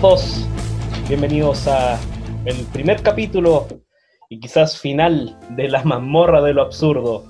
[0.00, 0.46] Todos,
[1.08, 1.98] bienvenidos a
[2.44, 3.66] el primer capítulo
[4.28, 7.24] y quizás final de la mazmorra de lo absurdo.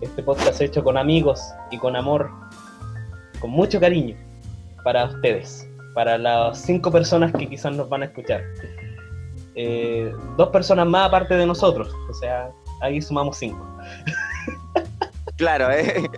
[0.00, 1.40] Este podcast hecho con amigos
[1.70, 2.30] y con amor,
[3.40, 4.16] con mucho cariño
[4.84, 8.42] para ustedes, para las cinco personas que quizás nos van a escuchar.
[9.54, 12.50] Eh, dos personas más aparte de nosotros, o sea,
[12.82, 13.66] ahí sumamos cinco.
[15.36, 16.08] Claro, eh.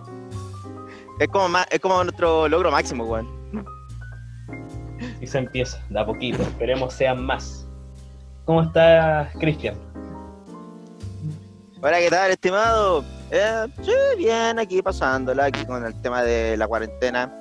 [1.19, 3.34] es, como ma- es como nuestro logro máximo, weón.
[5.25, 7.65] Y se empieza, de a poquito, esperemos sean más.
[8.45, 9.73] ¿Cómo está Cristian?
[11.81, 13.03] Hola, ¿qué tal, estimado?
[13.31, 17.33] Eh, sí, bien, aquí pasándola, aquí con el tema de la cuarentena.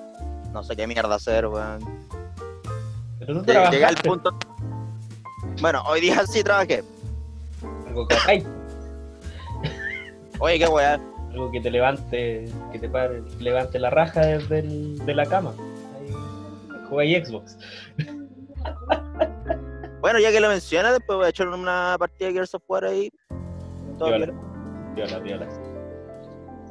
[0.51, 1.81] No sé qué mierda hacer, weón.
[3.19, 4.31] Pero tú Lle- Llegué al punto.
[5.61, 6.83] Bueno, hoy día sí trabajé.
[7.87, 8.47] Algo que, ay,
[10.39, 10.99] Oye, qué weá.
[11.33, 15.53] algo que te levante, que te pare- levante la raja desde el- de la cama.
[16.89, 17.59] Jugáis Xbox.
[20.01, 22.85] Bueno, ya que lo mencionas, después voy a echar una partida de Gears of War
[22.85, 23.11] ahí.
[23.99, 24.33] Todo Viola,
[24.95, 25.49] viola, viola.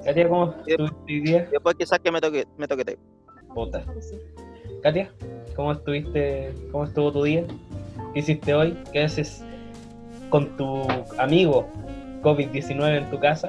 [0.06, 1.48] Katia, ¿cómo estuviste hoy día?
[1.52, 2.98] Después quizás que me toque, me toquete.
[3.56, 3.84] Puta.
[4.84, 5.10] Katia,
[5.56, 6.54] ¿cómo estuviste?
[6.72, 7.44] ¿Cómo estuvo tu día?
[8.14, 8.78] ¿Qué hiciste hoy?
[8.92, 9.44] ¿Qué haces
[10.30, 10.86] con tu
[11.18, 11.68] amigo
[12.22, 13.48] COVID-19 en tu casa?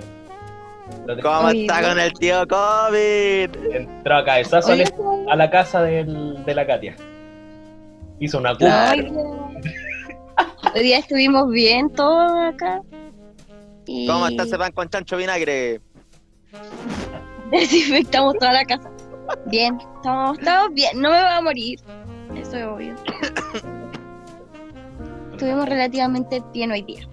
[1.23, 3.75] ¿Cómo está con el tío COVID?
[3.75, 4.93] Entró a cabezazo Oye, al-
[5.29, 6.97] a la casa del- de la Katia.
[8.21, 8.93] Hizo una cuba.
[8.93, 9.03] Claro.
[9.03, 9.73] hoy, día,
[10.75, 12.81] hoy día estuvimos bien todos acá.
[13.87, 15.81] Y ¿Cómo está ese pan con chancho vinagre?
[17.51, 18.91] desinfectamos toda la casa.
[19.47, 21.81] Bien, estamos, estamos bien, no me voy a morir.
[22.37, 22.95] Eso es obvio.
[25.33, 27.09] Estuvimos relativamente bien hoy día.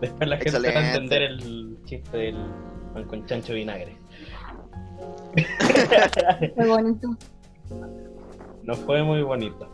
[0.00, 2.36] Después la gente va a entender el chiste del
[2.94, 3.96] pan con chancho vinagre.
[6.54, 7.08] Fue bonito.
[8.62, 9.68] No fue muy bonito.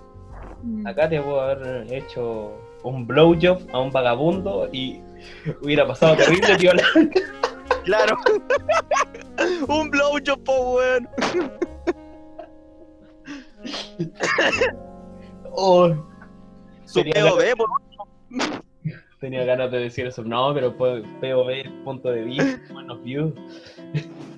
[0.63, 0.87] Mm.
[0.87, 2.53] Acá te puedo haber hecho
[2.83, 5.01] un blowjob a un vagabundo y
[5.63, 6.73] hubiera pasado terrible, tío.
[7.85, 8.17] Claro.
[9.69, 11.09] Un blowjob, po, weón.
[15.53, 15.95] Oh,
[16.87, 17.67] Su POV, po.
[19.21, 20.23] tenía ganas de decir eso.
[20.25, 20.75] No, pero el
[21.85, 23.33] punto de vista, buenos views.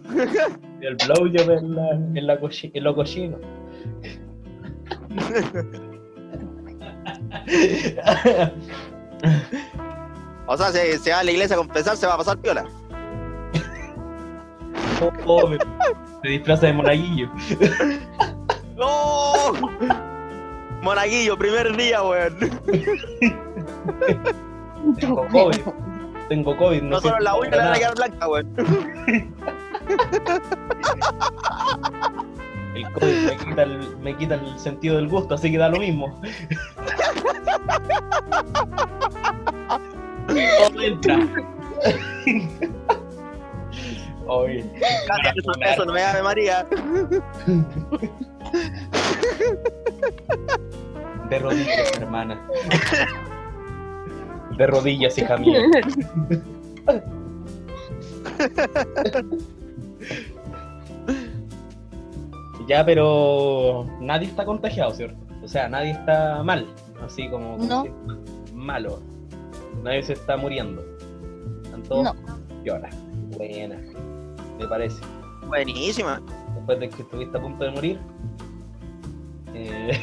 [0.80, 3.38] El blowjob en, la, en, la cochi- en lo cochino.
[10.46, 12.64] O sea, si se va a la iglesia a confesar, se va a pasar piola.
[15.26, 15.50] Oh,
[16.22, 17.28] se disfraza de monaguillo.
[18.76, 19.52] ¡No!
[20.82, 22.36] Monaguillo, primer día, weón.
[24.98, 25.60] Tengo COVID.
[26.28, 26.82] Tengo COVID.
[26.82, 27.78] No No solo la uña le van a nada.
[27.78, 28.54] quedar blanca, weón.
[32.74, 35.78] El COVID me quita el, me quita el sentido del gusto, así que da lo
[35.78, 36.20] mismo.
[40.26, 41.18] Todo entra.
[44.26, 44.64] Oye,
[45.36, 46.66] eso, eso no me llame María.
[51.30, 52.40] de rodillas, hermana.
[54.58, 55.62] De rodillas, hija mía.
[62.68, 65.16] Ya, pero nadie está contagiado, ¿cierto?
[65.42, 66.66] O sea, nadie está mal,
[67.04, 67.84] así como No.
[68.52, 68.98] malo.
[69.84, 70.82] Nadie se está muriendo.
[71.64, 72.14] Están todos No.
[72.64, 72.90] piola.
[73.36, 73.78] Buena.
[74.58, 75.00] Me parece.
[75.46, 76.20] Buenísima.
[76.56, 78.00] Después de que estuviste a punto de morir.
[79.54, 80.00] Eh,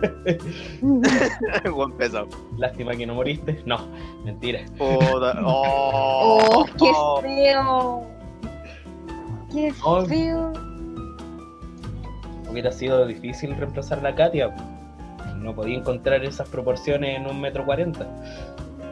[1.74, 2.26] Buen peso.
[2.56, 3.62] lástima que no moriste.
[3.66, 3.76] No,
[4.24, 4.60] mentira.
[4.78, 5.38] Puta.
[5.44, 7.20] Oh, Oh, qué oh.
[7.20, 8.06] feo.
[9.52, 10.04] Qué Oh.
[10.06, 10.52] feo.
[12.50, 14.54] Hubiera sido difícil reemplazar la Katia.
[15.38, 18.06] No podía encontrar esas proporciones en un metro cuarenta.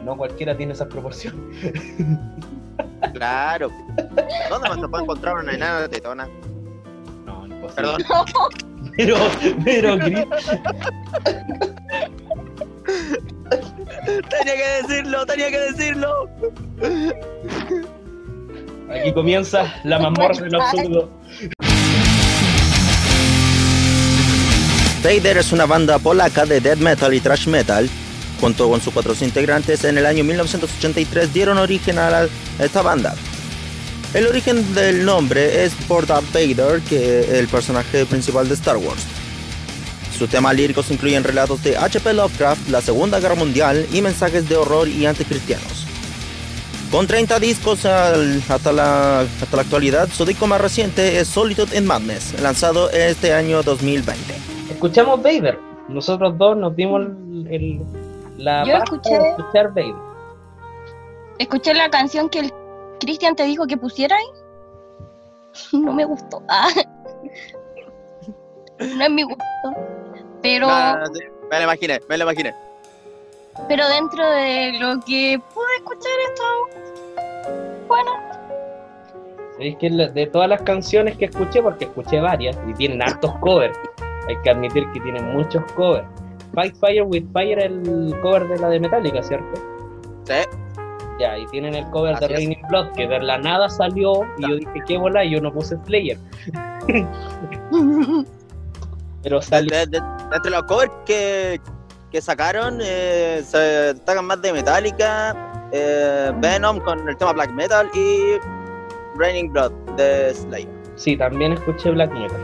[0.03, 1.39] No cualquiera tiene esas proporciones.
[3.13, 3.69] Claro.
[4.49, 6.27] ¿Dónde más se puede encontrar una enana tetona?
[7.25, 7.75] No, imposible.
[7.75, 7.97] Perdón.
[8.97, 9.15] Pero,
[9.63, 10.25] pero, Chris,
[14.29, 16.29] Tenía que decirlo, tenía que decirlo.
[18.93, 21.09] Aquí comienza la mazmorra de lo absurdo.
[25.03, 27.89] Vader es una banda polaca de death metal y thrash metal.
[28.39, 32.27] Junto con sus cuatro integrantes, en el año 1983 dieron origen a, la-
[32.59, 33.13] a esta banda.
[34.13, 38.77] El origen del nombre es por Darth Vader, que es el personaje principal de Star
[38.77, 39.01] Wars.
[40.17, 42.13] Sus temas líricos incluyen relatos de H.P.
[42.13, 45.80] Lovecraft, la Segunda Guerra Mundial y mensajes de horror y anticristianos.
[46.91, 51.77] Con 30 discos al- hasta, la, hasta la actualidad, su disco más reciente es Solitude
[51.77, 54.13] and Madness, lanzado este año 2020.
[54.69, 55.57] Escuchamos Vader,
[55.87, 57.81] nosotros dos nos dimos el, el-
[58.37, 59.95] la Yo escuché- de escuchar Vader.
[61.39, 62.53] Escuché la canción que el
[62.99, 64.25] Cristian te dijo que pusiera ahí.
[65.79, 66.41] No me gustó.
[66.49, 66.67] Ah.
[68.79, 69.43] No es mi gusto.
[70.41, 70.67] Pero,
[71.13, 71.19] sí,
[71.51, 72.55] me lo imaginé, me lo imaginé.
[73.67, 76.43] Pero dentro de lo que pude escuchar esto,
[77.87, 78.11] bueno,
[79.59, 83.77] Es que de todas las canciones que escuché, porque escuché varias y tienen hartos covers,
[84.27, 86.07] hay que admitir que tienen muchos covers.
[86.53, 89.61] Fight Fire with Fire, el cover de la de Metallica, ¿cierto?
[90.25, 90.33] Sí.
[91.19, 92.33] Ya, y tienen el cover Así de.
[92.35, 95.53] Raining Blood, que de la nada salió y yo dije, qué bola, y yo no
[95.53, 96.17] puse Slayer.
[99.23, 99.69] Pero De, salió.
[99.77, 101.61] de- de- de entre los covers que,
[102.11, 107.89] que sacaron, eh, se destacan más de Metallica, eh, Venom con el tema Black Metal
[107.93, 108.37] y
[109.17, 110.69] Raining Blood de Slayer.
[110.95, 112.39] Sí, también escuché Black Metal.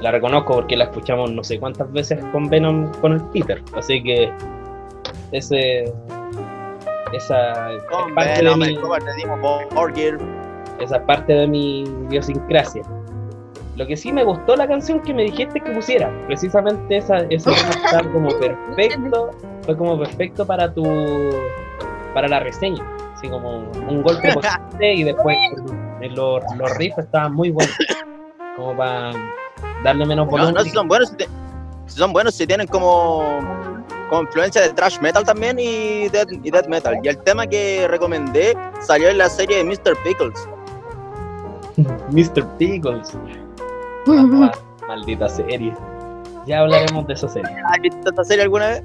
[0.00, 3.62] La reconozco porque la escuchamos no sé cuántas veces con Venom con el Peter.
[3.74, 4.32] Así que
[5.32, 5.92] ese
[7.12, 10.18] esa es Con parte de Venom, mi, de Borgir.
[10.78, 12.82] esa es parte de mi idiosincrasia.
[13.80, 17.50] Lo que sí me gustó la canción que me dijiste que pusiera, precisamente esa, ese
[17.50, 19.30] tema está como perfecto,
[19.64, 20.84] fue como perfecto para tu
[22.12, 22.84] para la reseña,
[23.14, 25.38] así como un golpe potente y después
[26.10, 27.74] los, los riffs estaban muy buenos,
[28.54, 29.12] como para
[29.82, 30.54] darle menos No, volumen.
[30.56, 31.28] no, si son buenos, si, te-
[31.86, 33.40] si son buenos, si tienen como,
[34.10, 36.98] como influencia de thrash metal también y death, y death metal.
[37.02, 39.96] Y el tema que recomendé salió en la serie de Mr.
[40.04, 40.48] Pickles.
[42.10, 42.46] Mr.
[42.58, 43.16] Pickles,
[44.88, 45.74] Maldita serie.
[46.46, 47.54] Ya hablaremos de esa serie.
[47.66, 48.82] ¿Has visto esta serie alguna vez?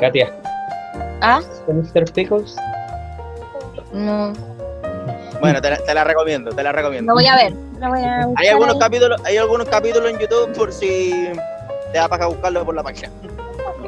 [0.00, 0.32] Katia,
[1.22, 2.12] ah, Mr.
[2.12, 2.56] Pickles?
[3.92, 4.32] no,
[5.40, 7.10] Bueno, te la, te la recomiendo, te la recomiendo.
[7.12, 7.52] lo voy a ver.
[7.80, 8.80] Lo voy a Hay buscar algunos ahí.
[8.80, 11.32] capítulos, hay algunos capítulos en YouTube por si
[11.92, 13.10] te da para buscarlo por la página.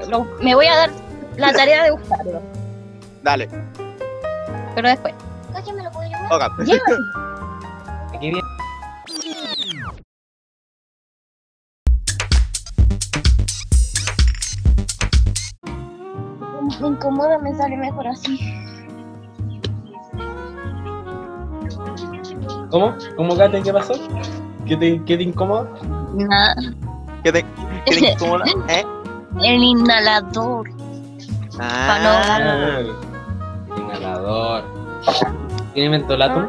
[0.09, 0.91] Lo- me voy a dar
[1.37, 2.41] la tarea de buscarlo,
[3.23, 3.49] Dale,
[4.75, 5.15] pero después.
[6.29, 6.49] toca.
[6.65, 6.75] Ya.
[8.20, 8.43] Aquí viene.
[16.82, 18.38] Me incomoda, me sale mejor así.
[22.70, 22.94] ¿Cómo?
[23.17, 23.62] ¿Cómo, Katia?
[23.62, 23.94] ¿Qué pasó?
[24.66, 25.70] ¿Qué te, qué te incomoda?
[26.12, 26.55] Nada.
[27.25, 27.43] ¿Qué te,
[27.87, 28.44] qué te incomoda?
[28.69, 28.84] ¿Eh?
[29.43, 30.69] El inhalador.
[31.58, 32.82] Ah,
[33.78, 34.64] Inhalador.
[35.73, 36.49] ¿Tiene mentolatum?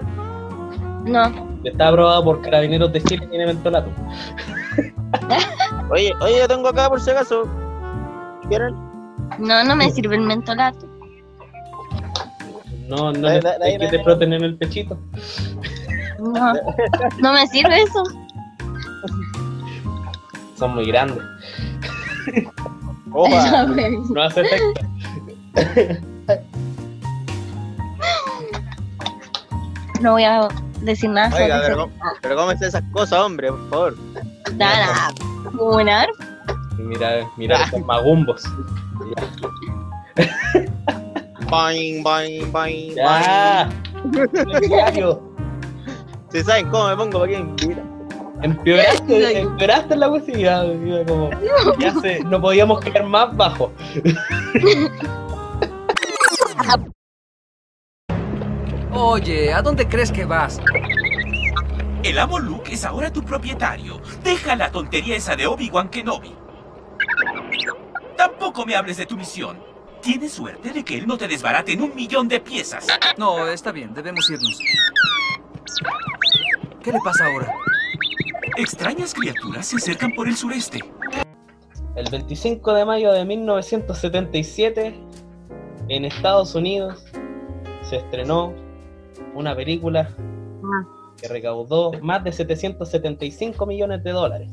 [1.05, 1.50] No.
[1.63, 3.93] Está aprobado por carabineros de Chile, tiene mentolatum.
[5.91, 7.47] oye, oye, yo tengo acá por si acaso.
[8.49, 8.75] ¿Quieren?
[9.39, 10.87] No, no me sirve el mentolato.
[12.87, 13.39] No, no hay
[13.77, 14.97] que te en el pechito.
[16.19, 16.53] No.
[17.19, 18.03] No me sirve eso.
[20.55, 21.23] Son muy grandes.
[23.11, 23.65] Opa.
[24.09, 24.81] No hace efecto.
[30.01, 30.47] No voy a
[30.81, 31.63] decir nada sobre Oiga, eso.
[31.67, 33.49] pero, ¿cómo- pero ¿cómo es esas cosas, hombre?
[33.51, 33.95] Por favor.
[34.55, 35.09] Nada.
[35.53, 36.09] Buenar.
[36.77, 38.43] Y Mira, mira estos magumbos.
[41.49, 43.69] Boing, boing, boing, Ya.
[46.31, 47.91] Si saben cómo me pongo, ¿para qué me invitan?
[48.41, 50.63] Empeoraste, empeoraste la poesía.
[50.63, 51.29] mira, como,
[51.77, 53.71] ya sé, no podíamos caer más bajo.
[58.93, 60.59] Oye, ¿a dónde crees que vas?
[62.03, 64.01] El amo Luke es ahora tu propietario.
[64.21, 66.35] Deja la tontería esa de Obi-Wan Kenobi.
[68.17, 69.63] Tampoco me hables de tu misión.
[70.01, 72.85] Tienes suerte de que él no te desbarate en un millón de piezas.
[73.17, 74.59] No, está bien, debemos irnos.
[76.83, 77.53] ¿Qué le pasa ahora?
[78.57, 80.79] Extrañas criaturas se acercan por el sureste.
[81.95, 84.95] El 25 de mayo de 1977,
[85.87, 87.05] en Estados Unidos,
[87.83, 88.53] se estrenó
[89.35, 90.09] una película
[91.19, 94.49] que recaudó más de 775 millones de dólares.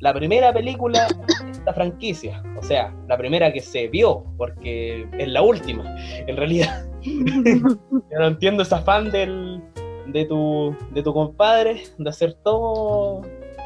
[0.00, 1.08] La primera película
[1.44, 5.96] de esta franquicia, o sea, la primera que se vio, porque es la última,
[6.26, 6.86] en realidad.
[7.02, 9.62] Yo no entiendo ese afán del,
[10.06, 13.22] de, tu, de tu compadre de hacer todo,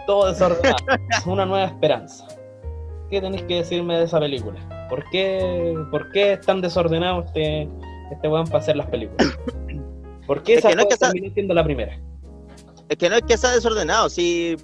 [0.07, 0.77] todo desordenado.
[1.09, 2.27] Es una nueva esperanza.
[3.11, 4.87] ¿Qué tenéis que decirme de esa película?
[4.89, 7.69] ¿Por qué, por qué es tan desordenado este,
[8.13, 9.37] este weón para hacer las películas?
[10.31, 11.99] ¿Por qué Es esa que no es que terminó siendo la primera?
[12.89, 14.09] Es que no es que sea desordenado.
[14.09, 14.57] Si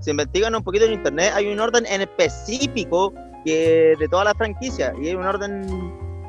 [0.00, 4.34] se investigan un poquito en internet, hay un orden en específico que de toda la
[4.34, 4.92] franquicia.
[5.00, 5.62] Y hay un orden.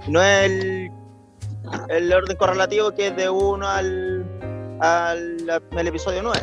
[0.07, 0.91] No es el,
[1.89, 4.25] el orden correlativo que es de 1 al,
[4.79, 6.39] al, al episodio 9.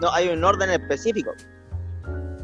[0.00, 1.32] No, hay un orden específico.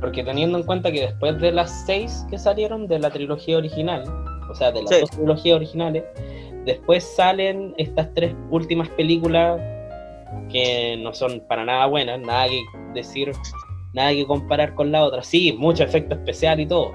[0.02, 4.04] Porque teniendo en cuenta que después de las seis que salieron de la trilogía original,
[4.50, 5.00] o sea, de las Sí.
[5.00, 6.04] dos trilogías originales,
[6.64, 9.60] después salen estas tres últimas películas
[10.50, 12.62] que no son para nada buenas, nada que
[12.94, 13.32] decir,
[13.92, 15.22] nada que comparar con la otra.
[15.22, 16.92] Sí, mucho efecto especial y todo,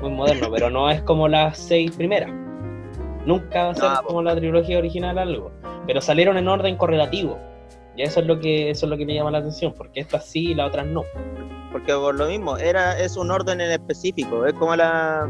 [0.00, 2.30] muy moderno, pero no es como las seis primeras.
[3.26, 4.06] Nunca va a ser No, po.
[4.08, 5.50] como la trilogía original algo,
[5.86, 7.38] pero salieron en orden correlativo.
[7.96, 10.26] Y eso es lo que eso es lo que me llama la atención, porque estas
[10.26, 11.04] sí y las otras no.
[11.70, 14.46] Porque por lo mismo, era, es un orden en específico.
[14.46, 15.28] Es como la.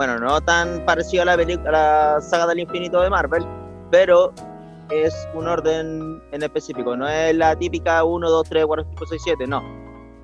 [0.00, 3.44] Bueno, no tan parecido a la, a la saga del infinito de Marvel,
[3.90, 4.32] pero
[4.88, 6.96] es un orden en específico.
[6.96, 9.62] No es la típica 1, 2, 3, 4, 5, 6, 7, no.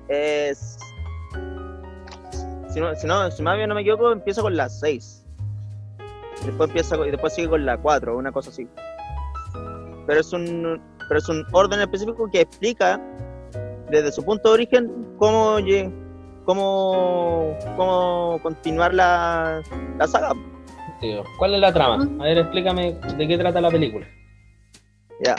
[0.07, 0.79] Es.
[2.69, 5.23] Si no, si no, si más bien no me equivoco, empieza con la 6.
[6.43, 8.67] Después empieza y después sigue con la 4, una cosa así.
[10.07, 12.99] Pero es un, pero es un orden específico que explica
[13.91, 15.59] desde su punto de origen cómo,
[16.47, 19.61] cómo, cómo continuar la,
[19.99, 20.31] la saga.
[20.99, 22.09] Tío, ¿Cuál es la trama?
[22.19, 24.07] A ver, explícame de qué trata la película.
[25.23, 25.35] Ya.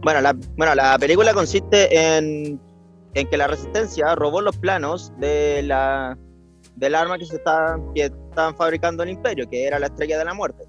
[0.00, 2.58] Bueno, la, bueno, la película consiste en,
[3.14, 6.16] en que la resistencia robó los planos de la
[6.76, 10.24] del arma que se está, que estaban fabricando el imperio, que era la estrella de
[10.24, 10.64] la muerte.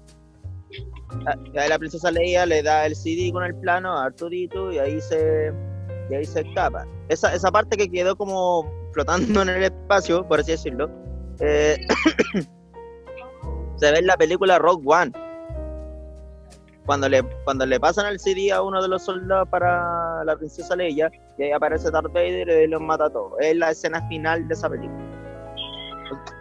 [1.26, 4.72] Ah, Y ahí la princesa Leia le da el CD con el plano a Arturito
[4.72, 5.52] y ahí se
[6.10, 6.86] y ahí se escapa.
[7.08, 10.90] Esa, esa parte que quedó como flotando en el espacio, por así decirlo,
[11.40, 11.76] eh,
[13.76, 15.12] se ve en la película Rogue One
[16.88, 20.74] cuando le, cuando le pasan el CD a uno de los soldados para la princesa
[20.74, 23.34] Leia, y ahí aparece Darth Vader y los mata a todos.
[23.40, 24.98] Es la escena final de esa película.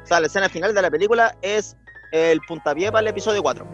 [0.03, 1.75] O sea, la escena final de la película es
[2.13, 3.67] el puntapié para el episodio 4.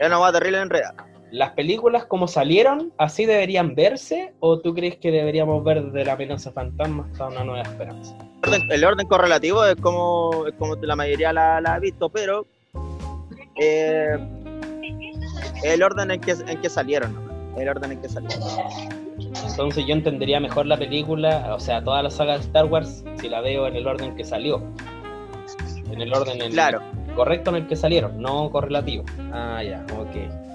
[0.00, 1.06] Ya no va terrible enredada.
[1.36, 4.32] ¿Las películas como salieron, así deberían verse?
[4.40, 8.16] ¿O tú crees que deberíamos ver de la amenaza fantasma hasta una nueva esperanza?
[8.42, 12.08] El orden, el orden correlativo es como, es como la mayoría la, la ha visto,
[12.08, 12.46] pero
[13.60, 14.16] eh,
[15.62, 17.14] el orden en que, en que salieron,
[17.58, 18.40] el orden en que salieron.
[19.46, 23.28] Entonces yo entendería mejor la película, o sea, toda la saga de Star Wars, si
[23.28, 24.62] la veo en el orden que salió.
[25.92, 26.80] En el orden en- Claro.
[27.14, 29.04] correcto en el que salieron, no correlativo.
[29.32, 30.45] Ah, ya, ok.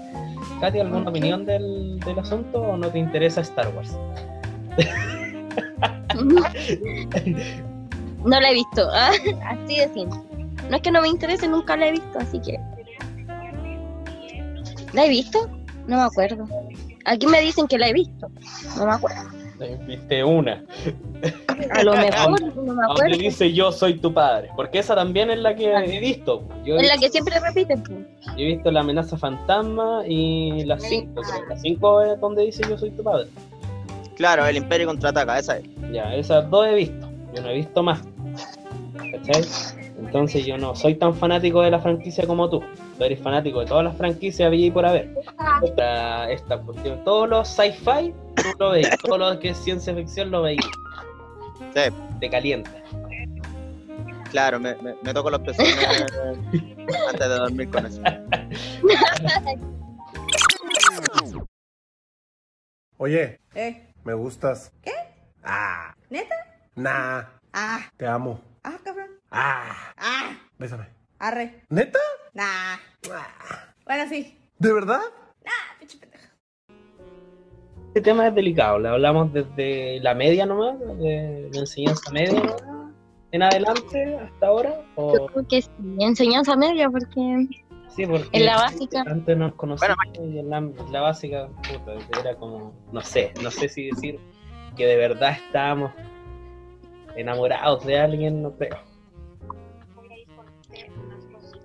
[0.62, 3.96] Katy, ¿alguna opinión del, del asunto o no te interesa Star Wars?
[8.24, 10.20] No la he visto, así de simple.
[10.70, 12.60] No es que no me interese, nunca la he visto, así que.
[14.92, 15.50] ¿La he visto?
[15.88, 16.46] No me acuerdo.
[17.06, 18.30] Aquí me dicen que la he visto.
[18.76, 19.22] No me acuerdo.
[19.88, 20.62] Viste una.
[21.70, 23.16] A lo mejor, no me Donde acuerdo.
[23.18, 24.50] dice yo soy tu padre.
[24.56, 26.42] Porque esa también es la que he visto.
[26.64, 27.82] Yo he, Es la que siempre repiten.
[27.82, 27.98] pues.
[28.36, 31.20] he visto la amenaza fantasma y las 5.
[31.48, 33.28] Las 5 es donde dice yo soy tu padre.
[34.16, 35.64] Claro, el Imperio contraataca, esa es.
[35.92, 37.08] Ya, esas dos he visto.
[37.34, 38.00] Yo no he visto más.
[38.96, 39.42] ¿Cachai?
[39.98, 42.60] Entonces yo no soy tan fanático de la franquicia como tú.
[42.98, 45.08] Tú eres fanático de todas las franquicias había y por haber.
[45.62, 48.88] Esta, esta cuestión, todos los sci-fi, tú lo veis.
[49.02, 50.60] Todo lo que es ciencia ficción lo veis.
[51.74, 51.80] Sí.
[52.20, 52.70] Te calienta.
[54.30, 55.76] Claro, me, me, me toco los pezones
[57.08, 58.00] antes de dormir con eso.
[62.98, 63.92] Oye, ¿Eh?
[64.04, 64.72] me gustas.
[64.82, 64.92] ¿Qué?
[65.42, 66.34] Ah, ¿Neta?
[66.76, 68.40] nah, Ah, te amo.
[68.64, 69.10] ah, cabrón.
[69.30, 70.86] Ah, Ah, bésame.
[71.18, 71.62] arre.
[71.68, 71.98] ¿Neta?
[72.32, 72.76] Nah.
[73.84, 74.38] Bueno, sí.
[74.58, 75.00] ¿De verdad?
[75.44, 75.71] Ah, pendeja.
[77.94, 82.62] Este tema es delicado, le hablamos desde la media nomás, de la enseñanza media nomás,
[83.32, 84.70] en adelante hasta ahora.
[84.96, 87.48] Yo O, creo que sí, enseñanza media, porque
[87.88, 89.04] sí, porque en la básica.
[89.06, 93.68] antes nos conocíamos y en la, la básica puta, era como, no sé, no sé
[93.68, 94.18] si decir
[94.74, 95.92] que de verdad estábamos
[97.14, 98.78] enamorados de alguien, no creo.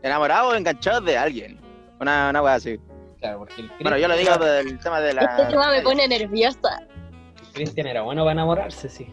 [0.03, 1.57] Enamorados o enganchados de alguien.
[2.01, 2.77] Una, una wea así.
[3.19, 5.47] Claro, porque el Bueno, yo lo digo del tema de Este la.
[5.47, 6.81] tema me pone nerviosa.
[7.53, 9.11] Cristian era bueno para enamorarse, sí.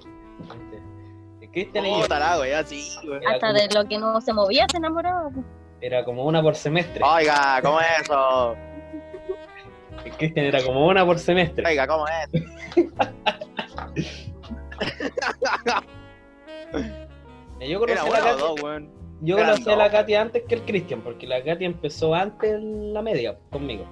[1.41, 2.87] El Cristian Puta la wea, sí,
[3.27, 5.31] Hasta como- de lo que no se movía se enamoraba.
[5.81, 7.03] era como una por semestre.
[7.05, 8.55] Oiga, ¿cómo es eso?
[10.05, 11.65] El Cristian era como una por semestre.
[11.67, 12.29] Oiga, ¿cómo es?
[17.67, 18.89] Yo conocí Era a la Katy-.
[19.21, 19.91] Yo Eran conocí a la.
[19.91, 23.85] Katy antes que el Cristian, porque la Katy empezó antes en la media conmigo,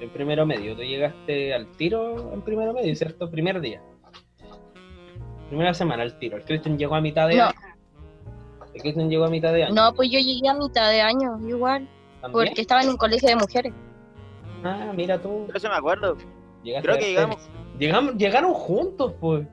[0.00, 0.74] en primero medio.
[0.76, 3.30] Tú llegaste al tiro en primero medio, ¿cierto?
[3.30, 3.80] Primer día.
[5.48, 6.36] Primera semana al tiro.
[6.36, 7.44] El Cristian llegó a mitad de No.
[7.44, 7.54] año.
[8.74, 9.74] El Cristian llegó a mitad de año.
[9.74, 11.88] No, pues yo llegué a mitad de año, igual,
[12.20, 12.32] ¿También?
[12.48, 13.72] porque estaba en un colegio de mujeres.
[14.64, 15.46] Ah, mira tú.
[15.52, 16.16] Yo sí me acuerdo.
[16.64, 17.50] Llegaste Creo que llegamos-.
[17.78, 19.46] Llegamos, llegaron juntos, pues.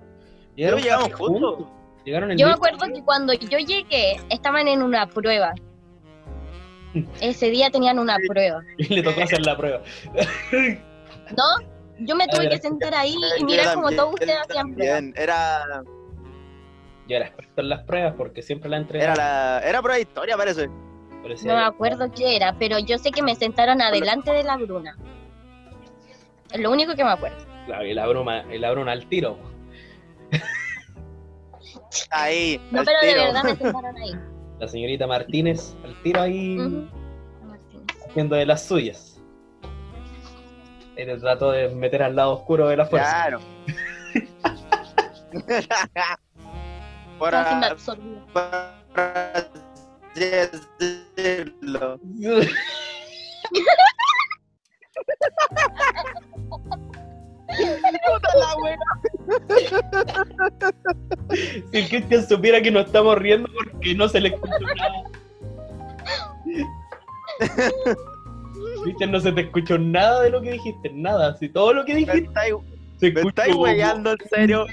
[0.56, 1.66] Pero llegamos casi juntos.
[2.06, 5.54] Llegaron el Yo me acuerdo que cuando yo llegué, estaban en una prueba.
[7.22, 8.62] Ese día tenían una prueba.
[8.78, 9.82] Y le tocó hacer la prueba.
[11.38, 11.68] ¿No?
[12.00, 15.02] Yo me tuve que sentar ahí y mirar como todos ustedes hacían pruebas.
[15.02, 15.84] Bien, era,
[17.08, 19.16] Yo era experto en las pruebas porque siempre la era, entregaba.
[19.16, 20.70] la, era prueba de historia, parece.
[21.22, 24.58] Parecía- No me acuerdo qué era, pero yo sé que me sentaron adelante de la
[24.58, 24.98] Bruna.
[26.52, 27.38] Es lo único que me acuerdo.
[27.68, 29.38] Claro, y la broma, y la broma al tiro.
[32.12, 33.24] Ahí, No, pero de tiro.
[33.26, 34.12] verdad me sentaron ahí.
[34.60, 36.88] La señorita Martínez al tiro ahí Ujú.
[37.48, 37.86] Martínez.
[38.08, 39.20] haciendo de las suyas.
[40.94, 43.10] Y te trató de meter al lado oscuro de la fuerza.
[43.10, 43.40] Claro.
[47.18, 47.56] por, Casi
[62.28, 65.04] Supiera que nos estamos riendo porque no se le escuchó nada.
[68.84, 71.38] Cristian, no se te escuchó nada de lo que dijiste, nada.
[71.38, 72.30] Si todo lo que dijiste
[72.98, 74.66] se me estáis weyando, en serio.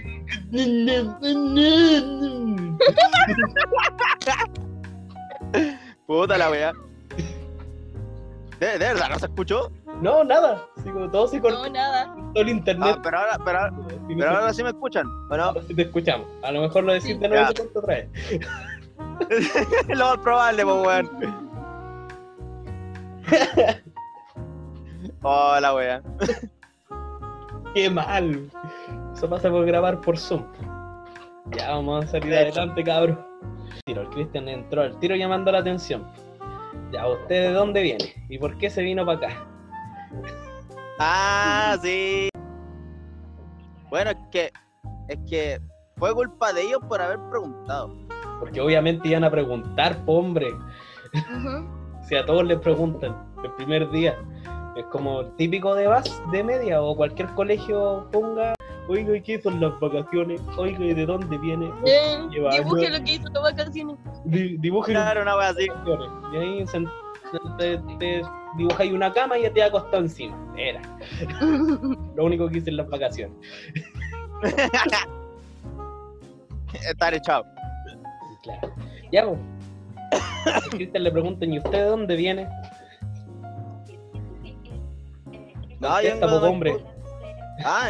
[6.07, 6.73] Puta la wea.
[8.61, 9.73] ¿De, de verdad no se escuchó?
[10.01, 10.65] No, nada.
[10.83, 12.15] Sí, como todo se cortó No, nada.
[12.35, 12.95] el internet.
[12.97, 13.75] Ah, pero ahora, pero, ahora-
[14.07, 15.07] Sí, pero ahora sí me escuchan.
[15.29, 16.27] Bueno, ahora sí te escuchamos.
[16.43, 18.09] A lo mejor lo decís de nuevo y otra vez.
[19.89, 21.11] lo más probable, pues weón.
[25.23, 26.03] Oh, la wea.
[27.75, 28.49] Qué mal.
[29.15, 30.45] Eso pasa por grabar por Zoom.
[31.57, 33.19] Ya vamos a salir adelante, cabrón.
[33.85, 36.07] Tiro, el Cristian entró al tiro llamando la atención.
[36.93, 38.15] Ya, ¿usted de dónde viene?
[38.29, 39.47] ¿Y por qué se vino para acá?
[40.99, 42.29] Ah, sí.
[43.91, 44.53] Bueno, es que,
[45.09, 45.61] es que
[45.97, 47.95] fue culpa de ellos por haber preguntado.
[48.41, 50.55] Porque obviamente iban a preguntar, po, hombre.
[52.03, 54.17] Si a todos les preguntan el primer día.
[54.77, 58.55] Es como típico de VAS de media o cualquier colegio ponga,
[58.89, 60.41] oiga, ¿y qué son las vacaciones?
[60.57, 61.69] Oiga, ¿y de dónde viene?
[62.31, 62.99] Dibuje años.
[63.01, 63.97] lo que hizo las vacaciones.
[64.25, 64.57] Di-
[64.93, 65.67] Claro, una así.
[66.33, 66.85] Y ahí se-
[67.59, 68.23] te, te
[68.57, 70.37] dibujáis una cama y ya te acostado encima.
[70.57, 70.81] Era
[72.17, 73.37] lo único que hice en las vacaciones.
[76.89, 77.45] Estar echado.
[78.43, 78.73] Claro.
[79.13, 79.39] Ya, pues.
[80.71, 82.49] Cristian le preguntan, ¿y usted de dónde viene?
[85.81, 86.77] No, yo de- hombre.
[87.65, 87.89] Ah,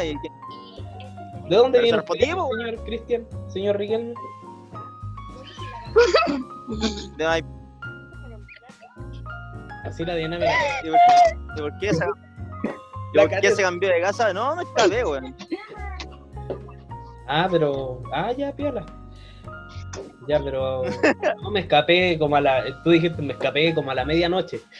[1.48, 3.26] ¿De dónde viene usted, señor Cristian?
[3.48, 4.14] Señor Riquelme.
[7.16, 7.24] de
[9.88, 10.50] Así la dinámica.
[10.84, 12.04] ¿Y por qué- y por qué se,
[13.14, 14.32] y por qué se cambió de casa?
[14.32, 15.34] No, me escapé, weón.
[17.26, 18.02] Ah, pero.
[18.12, 18.84] Ah, ya, piola.
[20.26, 20.82] Ya, pero.
[21.42, 22.82] No me escapé como a la.
[22.84, 24.60] Tú dijiste, me escapé como a la medianoche.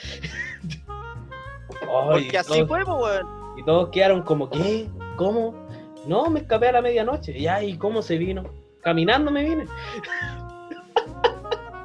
[1.80, 3.26] Ay, Porque así todos- fue, pues, weón.
[3.58, 4.88] Y todos quedaron como, ¿qué?
[5.16, 5.54] ¿Cómo?
[6.06, 7.38] No, me escapé a la medianoche.
[7.40, 8.44] Ya, ¿y cómo se vino?
[8.82, 9.64] Caminando me vine.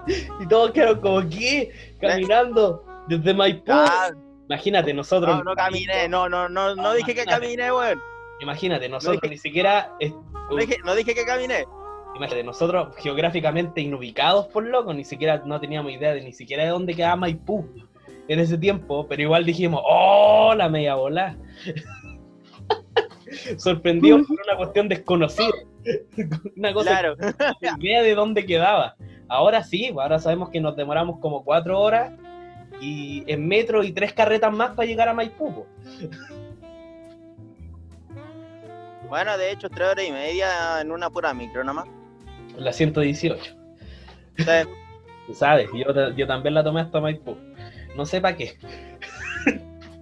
[0.39, 1.71] y todos quedaron como, ¿qué?
[1.99, 3.71] Caminando desde Maipú.
[3.71, 4.09] Ah,
[4.49, 5.37] Imagínate, nosotros.
[5.37, 7.99] no, no caminé, no, no, no, no dije que caminé, weón.
[8.41, 9.93] Imagínate, nosotros dije- ni siquiera.
[9.99, 10.13] es-
[10.49, 11.65] No dije, no dije que caminé.
[12.15, 16.69] Imagínate, nosotros geográficamente inubicados por loco, ni siquiera no teníamos idea de ni siquiera de
[16.69, 17.65] dónde quedaba Maipú
[18.27, 21.35] en ese tiempo, pero igual dijimos, ¡oh, la media bola!
[23.57, 25.53] Sorprendidos por una cuestión desconocida.
[26.57, 27.15] una cosa Claro.
[27.17, 28.95] que no idea de dónde quedaba.
[29.27, 32.11] Ahora sí, ahora sabemos que nos demoramos como cuatro horas
[32.79, 35.65] y en metro y tres carretas más para llegar a Maipú.
[39.07, 41.85] Bueno, de hecho, tres horas y media en una pura micro nomás.
[42.57, 43.55] La 118.
[44.37, 44.45] Sí.
[45.27, 47.37] Tú sabes, yo, yo también la tomé hasta Maipú.
[47.95, 48.57] No sé para qué.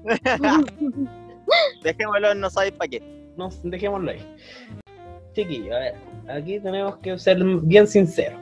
[1.83, 3.03] Dejémoslo en no sabéis para qué.
[3.37, 4.25] no, dejémoslo ahí.
[5.33, 5.95] Chiquillo, a ver,
[6.29, 8.39] aquí tenemos que ser bien sinceros.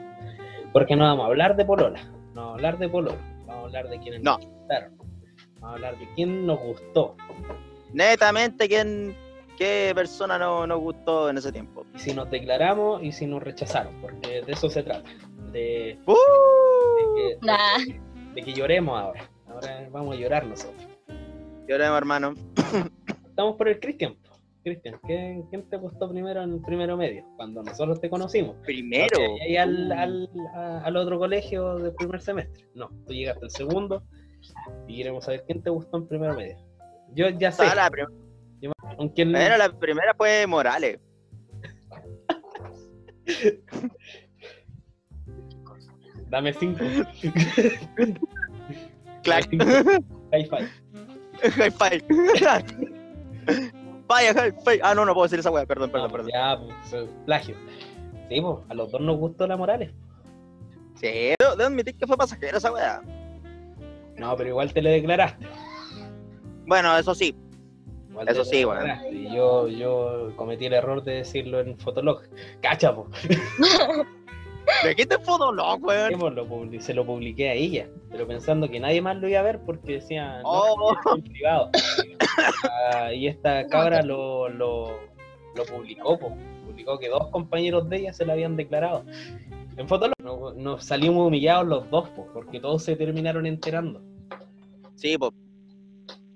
[0.72, 2.02] Porque no vamos a hablar de Polola,
[2.34, 3.29] no vamos a hablar de Pololo, vamos a
[3.78, 4.38] hablar de quienes No.
[4.38, 7.16] nos gustaron, vamos a hablar de quién nos gustó.
[7.92, 9.16] Netamente, ¿quién,
[9.58, 11.84] ¿qué persona no nos gustó en ese tiempo?
[11.94, 15.08] Y si nos declaramos y si nos rechazaron, porque de eso se trata.
[15.52, 16.14] De, ¡Uh!
[16.14, 17.78] de que, Nah.
[18.34, 19.28] de que lloremos ahora.
[19.48, 20.86] Ahora vamos a llorar nosotros.
[21.66, 22.34] Lloremos, hermano.
[23.28, 24.16] Estamos por el Cristian.
[24.62, 27.24] Cristian, ¿quién, quién te gustó primero en el primero medio?
[27.36, 28.56] Cuando nosotros te conocimos.
[28.64, 29.18] Primero.
[29.48, 32.66] ¿Y al, al, a- al otro colegio del primer semestre?
[32.74, 34.02] No, tú llegaste al segundo
[34.86, 36.56] y queremos saber quién te gustó en primero medio.
[37.14, 37.90] Yo ya sé, Ah, la.
[37.90, 40.98] Bueno, la primera fue Morales.
[46.28, 46.84] Dame cinco.
[49.22, 49.48] Clack.
[50.32, 50.68] High five.
[51.42, 52.04] High five.
[54.10, 54.34] Vaya.
[54.82, 55.64] Ah, no, no puedo decir esa weá.
[55.64, 56.30] Perdón, perdón, Ah, perdón.
[56.34, 56.58] Ya,
[56.90, 57.54] pues, plagio.
[58.28, 59.92] Sí, pues, a los dos nos gustó la Morales.
[60.96, 63.00] Sí, debo admitir que fue pasajera esa weá.
[64.16, 65.46] No, pero igual te le declaraste.
[66.66, 67.36] Bueno, eso sí.
[68.10, 68.90] Igual Eso sí, weón.
[69.12, 72.22] Y yo, yo cometí el error de decirlo en Fotolog.
[72.60, 73.08] Cacha, pues.
[74.84, 76.18] ¿De qué te foto, no, Sí, weón?
[76.18, 79.44] pues, lo se lo publiqué a ella, pero pensando que nadie más lo iba a
[79.44, 80.96] ver porque decía, no, Oh.
[81.16, 81.70] es privado.
[82.92, 84.98] Ah, y esta cabra lo, lo,
[85.56, 86.18] lo publicó,
[86.66, 89.04] publicó que dos compañeros de ella se la habían declarado.
[89.76, 94.02] En Fotolog nos, nos salimos humillados los dos, porque todos se terminaron enterando.
[94.96, 95.32] Sí, pues.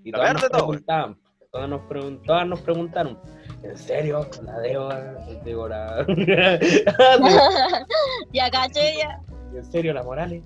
[0.04, 1.18] Y peor nos todo, preguntaban,
[1.50, 3.18] todas nos, pregun- todas nos preguntaron,
[3.62, 4.26] ¿en serio?
[4.44, 6.06] La Débora,
[8.32, 9.20] ya caché, ya.
[9.54, 10.42] ¿en serio la Morales?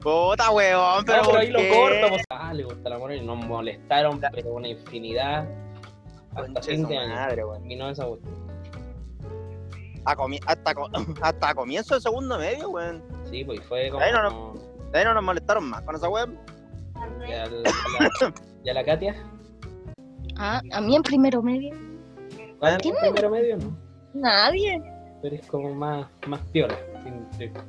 [0.00, 1.22] Puta, weón, pero.
[1.22, 4.50] no, pero ¿por ahí lo corto, pues, ah, le gusta la Morales, nos molestaron, pero
[4.54, 5.48] una infinidad,
[6.34, 7.58] hasta fin de madre, weón.
[7.58, 8.34] terminó esa cuestión.
[10.04, 10.88] A comi- hasta, co-
[11.22, 13.02] hasta comienzo de segundo medio, weón.
[13.30, 14.54] Sí, pues y fue como, Ahí no,
[14.92, 16.38] De ahí no nos molestaron más con esa weón.
[17.20, 17.48] la,
[18.64, 19.14] ya la Katia,
[20.36, 21.74] Ah, a mí en primero medio.
[22.58, 22.94] ¿Cuál ¿Quién?
[22.96, 23.76] es el primero medio, no?
[24.14, 24.82] Nadie.
[25.20, 26.78] Tú eres como más, más piola.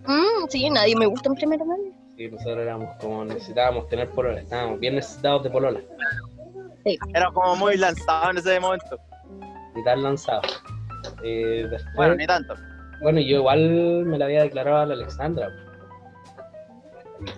[0.07, 1.91] Mm, sí, nadie me gusta en primero medio.
[2.21, 5.79] Sí, nosotros éramos como necesitábamos tener polola, estábamos bien necesitados de polola.
[6.85, 8.99] Era como muy lanzado en ese momento.
[9.75, 10.41] y tal lanzado.
[11.23, 12.53] Eh, después, Bueno, ni tanto.
[13.01, 15.47] bueno, yo igual me la había declarado a la Alexandra,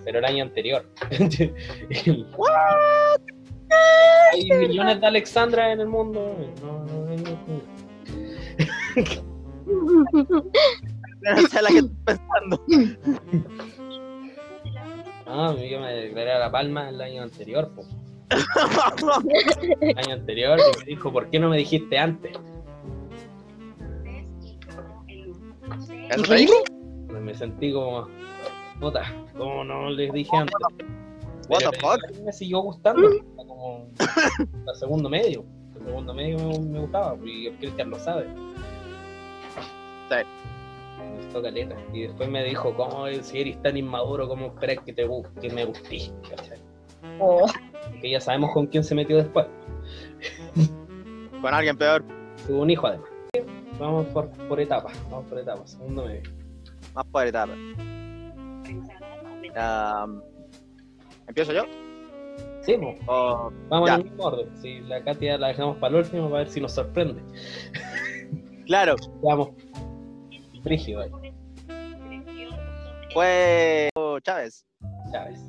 [0.04, 0.86] pero el año anterior.
[1.12, 2.28] El-
[4.34, 6.36] Hay millones de Alexandra en el mundo.
[6.62, 7.38] No, no, no, no.
[11.22, 12.66] No sé la que estoy pensando.
[15.34, 17.84] No, yo me declaré a La Palma el año anterior, po.
[19.82, 22.38] El año anterior y me dijo, ¿por qué no me dijiste antes?
[26.12, 26.54] ¿Eso te dijo?
[27.20, 28.08] Me sentí como,
[28.80, 30.56] puta, como no les dije antes.
[31.50, 32.00] What the fuck?
[32.24, 35.44] Me siguió gustando, como el segundo medio.
[35.76, 38.28] El segundo medio me, me gustaba, y el Cristian lo sabe.
[40.10, 40.18] Sí.
[41.24, 41.76] Me gustó caleta.
[41.94, 45.08] Y después me dijo, ¿cómo si eres tan inmaduro, cómo esperas que, te,
[45.42, 46.14] que me gustís?
[47.20, 47.46] Oh,
[47.92, 49.46] Porque ya sabemos con quién se metió después.
[51.42, 52.04] Con alguien peor.
[52.48, 53.10] Tuvo un hijo además.
[53.80, 56.22] Vamos por, por etapas, vamos por etapas, segundo medio.
[56.94, 57.54] Más por etapa.
[59.56, 60.22] Um,
[61.28, 61.64] ¿Empiezo yo?
[62.62, 63.52] Sí, pues, O...
[63.70, 63.96] vamos Ya.
[63.96, 64.58] en el mismo orden.
[64.62, 67.22] Si la Katia la dejamos para el último, para ver si nos sorprende.
[68.66, 69.50] Claro, Vamos,
[70.64, 71.04] brígido
[73.14, 73.90] fue
[74.24, 74.66] Chávez.
[75.12, 75.40] Chávez.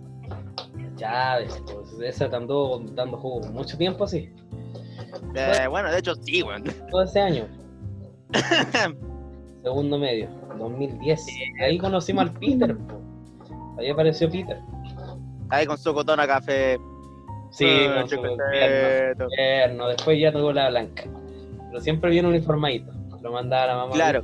[0.97, 4.31] Chávez, pues esa andó dando jugo mucho tiempo, sí.
[5.35, 6.65] Eh, bueno, de hecho sí, weón.
[6.91, 7.47] Todo ese año.
[9.63, 11.27] Segundo medio, 2010.
[11.63, 13.01] Ahí conocimos al Peter, po.
[13.79, 14.59] Ahí apareció Peter.
[15.49, 16.79] Ahí con su cotona café.
[17.51, 18.21] Sí, Ah, con su.
[19.89, 21.05] Después ya tuvo la blanca.
[21.69, 22.93] Pero siempre bien uniformadito.
[23.23, 23.93] Lo mandaba la mamá.
[23.93, 24.23] Claro.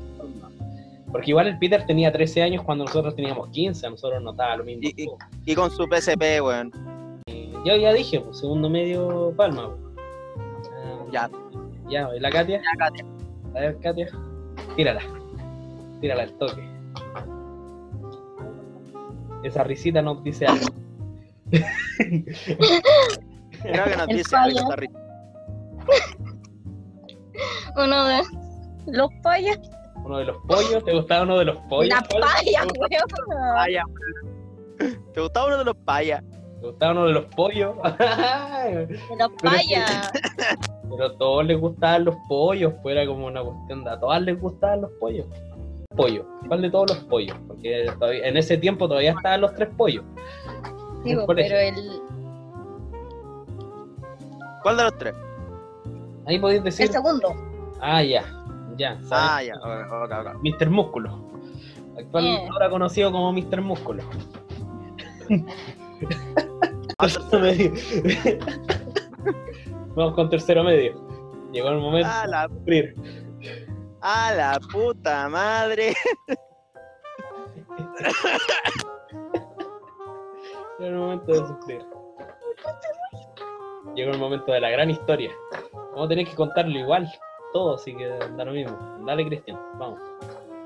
[1.12, 3.86] Porque igual el Peter tenía 13 años cuando nosotros teníamos 15.
[3.86, 4.82] A nosotros nos daba lo mismo.
[4.84, 5.08] Y- y-
[5.52, 6.70] Y con su PSP, weón.
[7.64, 9.70] Yo ya dije, pues, segundo medio palma.
[10.72, 11.30] Ah, Ya.
[11.88, 12.58] Ya, ¿y la Katia?
[12.62, 13.04] Ya, Katia.
[13.56, 14.08] A ver, Katia.
[14.76, 15.02] Tírala.
[16.00, 16.62] Tírala al toque.
[19.42, 20.66] Esa risita nos dice algo.
[23.62, 24.98] Creo que nos El dice algo esta risa.
[27.76, 28.22] uno de
[28.86, 29.58] los payas.
[30.10, 30.84] Uno de los pollos.
[30.84, 31.88] ¿Te gustaba uno de los pollos?
[31.94, 33.54] La paya, ¿Te gustaba- weón.
[33.54, 35.12] Paya, weón.
[35.14, 36.24] ¿Te gustaba uno de los payas?
[36.60, 37.74] ¿Te gustaba uno de los pollos?
[38.60, 40.10] De los payas.
[40.90, 44.20] Pero a todos les gustaban los pollos, pues era como una cuestión de a todas
[44.22, 45.26] les gustaban los pollos.
[45.94, 47.36] Pollo, ¿cuál de todos los pollos?
[47.46, 50.04] Porque todavía- en ese tiempo todavía estaban los tres pollos.
[51.04, 51.74] Digo, pero el,
[54.64, 55.14] ¿Cuál de los tres?
[56.26, 56.86] Ahí podéis decir.
[56.86, 57.32] el segundo.
[57.80, 58.24] Ah, ya,
[58.80, 59.12] ya, ¿sabes?
[59.12, 59.54] Ah, ya.
[59.56, 60.42] Ok, ok, ok.
[60.42, 60.70] Mr.
[60.70, 61.30] Músculo.
[61.98, 62.48] Actual, Eh.
[62.50, 63.60] ahora conocido como Mr.
[63.60, 64.02] Músculo.
[66.98, 67.72] Ah, Tercero medio.
[69.94, 70.94] Vamos con tercero medio.
[71.52, 72.94] Llegó el momento A la, de sufrir.
[74.00, 75.94] a la puta madre.
[80.78, 81.82] Llegó el momento de sufrir.
[83.94, 85.30] Llegó el momento de la gran historia.
[85.72, 87.10] Vamos a tener que contarlo igual,
[87.52, 88.76] todo, así que da lo mismo.
[89.06, 90.00] Dale, Cristian, vamos.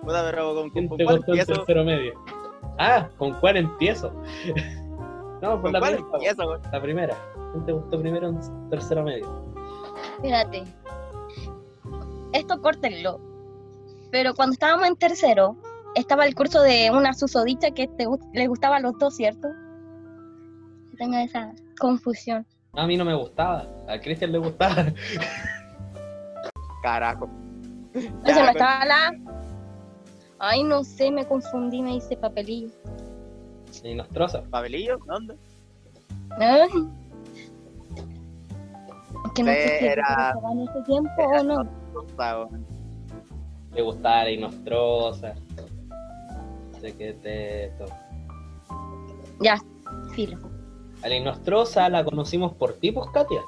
[0.02, 1.52] Puta, pero con, ¿Quién con, te cuál empiezo?
[1.54, 2.12] tercero medio?
[2.78, 4.12] Ah, ¿con cuál empiezo?
[5.42, 6.16] no, por ¿Con la cuál primera.
[6.16, 6.60] empiezo?
[6.72, 7.16] La primera.
[7.52, 9.54] ¿Quién te gustó primero en tercero medio?
[10.16, 10.64] Espérate.
[12.32, 13.20] Esto córtenlo.
[14.10, 15.56] Pero cuando estábamos en tercero,
[15.94, 19.48] estaba el curso de una susodicha que te, les gustaba a los dos, ¿cierto?
[20.90, 22.46] Que Tenga esa confusión.
[22.74, 24.86] A mí no me gustaba, a Cristian le gustaba.
[26.84, 27.30] Carajo.
[27.94, 29.12] Ese Ya, no con- estaba la.
[30.38, 32.68] Ay, no sé, me confundí, me hice papelillo.
[33.82, 34.42] Y nos troza.
[34.50, 34.98] ¿Papelillo?
[35.06, 35.34] ¿Dónde?
[36.38, 36.68] Ay.
[39.24, 41.70] Es que no sé si era- estaba en ese tiempo o no.
[42.18, 42.66] Weón.
[43.72, 45.34] Le gustaba la Inostrosa.
[46.82, 47.86] Sé que te esto.
[49.40, 49.58] Ya,
[50.14, 50.36] filo.
[51.02, 53.40] A la Inostrosa la conocimos por ti, pues, Katia.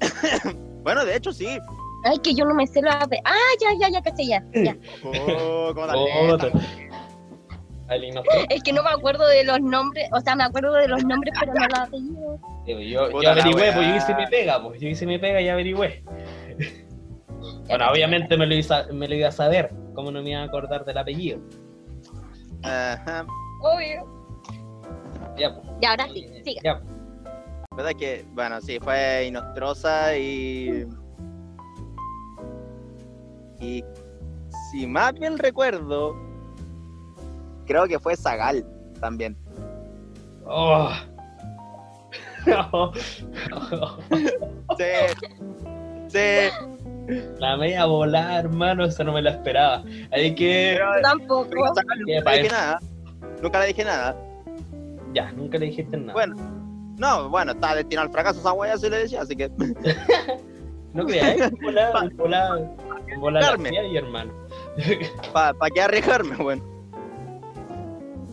[0.82, 1.46] Bueno, de hecho sí.
[2.04, 3.08] Ay, que yo no me sé la.
[3.24, 4.44] Ah, ya, ya, ya, caché, ya.
[4.52, 4.76] ya.
[5.02, 6.50] Oh, Oh, la.
[8.48, 11.34] Es que no me acuerdo de los nombres, o sea, me acuerdo de los nombres,
[11.38, 12.40] pero no los apellidos.
[12.66, 15.48] Yo, yo la averigüé, pues yo hice mi pega, pues yo hice mi pega y
[15.48, 16.02] averigüé.
[17.68, 20.44] Bueno, obviamente me lo, iba, me lo iba a saber, ¿cómo no me iba a
[20.44, 21.40] acordar del apellido?
[22.62, 23.26] Ajá.
[23.60, 24.06] Obvio.
[25.36, 25.66] Ya, pues.
[25.80, 26.60] Y ahora sí, siga.
[26.64, 26.82] Ya,
[27.76, 30.86] verdad que, bueno, sí, fue Inostrosa y.
[33.64, 33.84] Y
[34.70, 36.14] si más bien recuerdo,
[37.66, 38.66] creo que fue Zagal
[39.00, 39.36] también.
[40.44, 40.90] Oh.
[42.46, 42.92] No.
[44.76, 44.84] Sí.
[46.08, 46.50] Sí.
[47.38, 49.84] La media volada, hermano, eso no me la esperaba.
[50.10, 50.74] Hay que.
[50.76, 51.46] Pero, Tampoco.
[51.48, 52.80] pero Zagal ¿Qué nunca le dije nada.
[53.42, 54.16] Nunca le dije nada.
[55.14, 56.12] Ya, nunca le dijiste nada.
[56.12, 56.36] Bueno.
[56.98, 59.50] No, bueno, estaba destinado al fracaso esa wea, se le decía, así que.
[60.94, 61.50] No ¿eh?
[61.62, 62.70] volada, volada,
[63.18, 64.32] volada la y hermano.
[65.32, 66.62] ¿Para pa qué arriesgarme, bueno?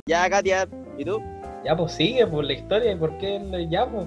[0.05, 1.19] Ya, Katia, ¿y tú?
[1.65, 4.05] Ya, pues sigue por la historia y por qué le- ya, pues.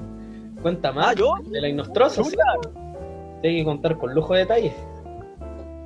[0.62, 1.08] Cuenta más.
[1.08, 1.34] Ah, ¿yo?
[1.50, 2.36] De la Inostrosa, sí.
[3.42, 4.72] Hay que contar con lujo de detalles.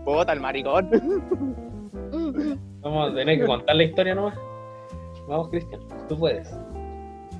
[0.04, 0.90] Puta, el maricón.
[2.80, 4.38] Vamos a tener que contar la historia nomás.
[5.26, 6.54] Vamos, Cristian, tú puedes.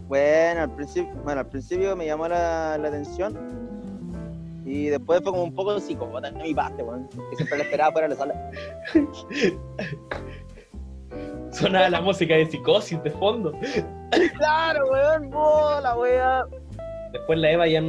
[0.09, 3.67] Bueno, al principio, bueno, al principio me llamó la, la atención.
[4.68, 7.09] Y después fue como un poco psicópata de mi parte, weón.
[7.09, 8.50] Que siempre la esperaba fuera de la sala.
[11.50, 13.54] Sonaba la música de psicosis de fondo.
[14.37, 16.44] Claro, weón, oh, la wea.
[17.12, 17.81] Después la Eva ya.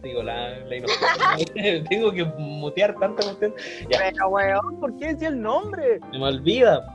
[0.00, 0.68] Digo, la, la.
[1.90, 3.52] Tengo que mutear tanta cuestión.
[3.88, 5.98] Pero, weón, ¿por qué decía el nombre?
[6.12, 6.86] Se me olvida.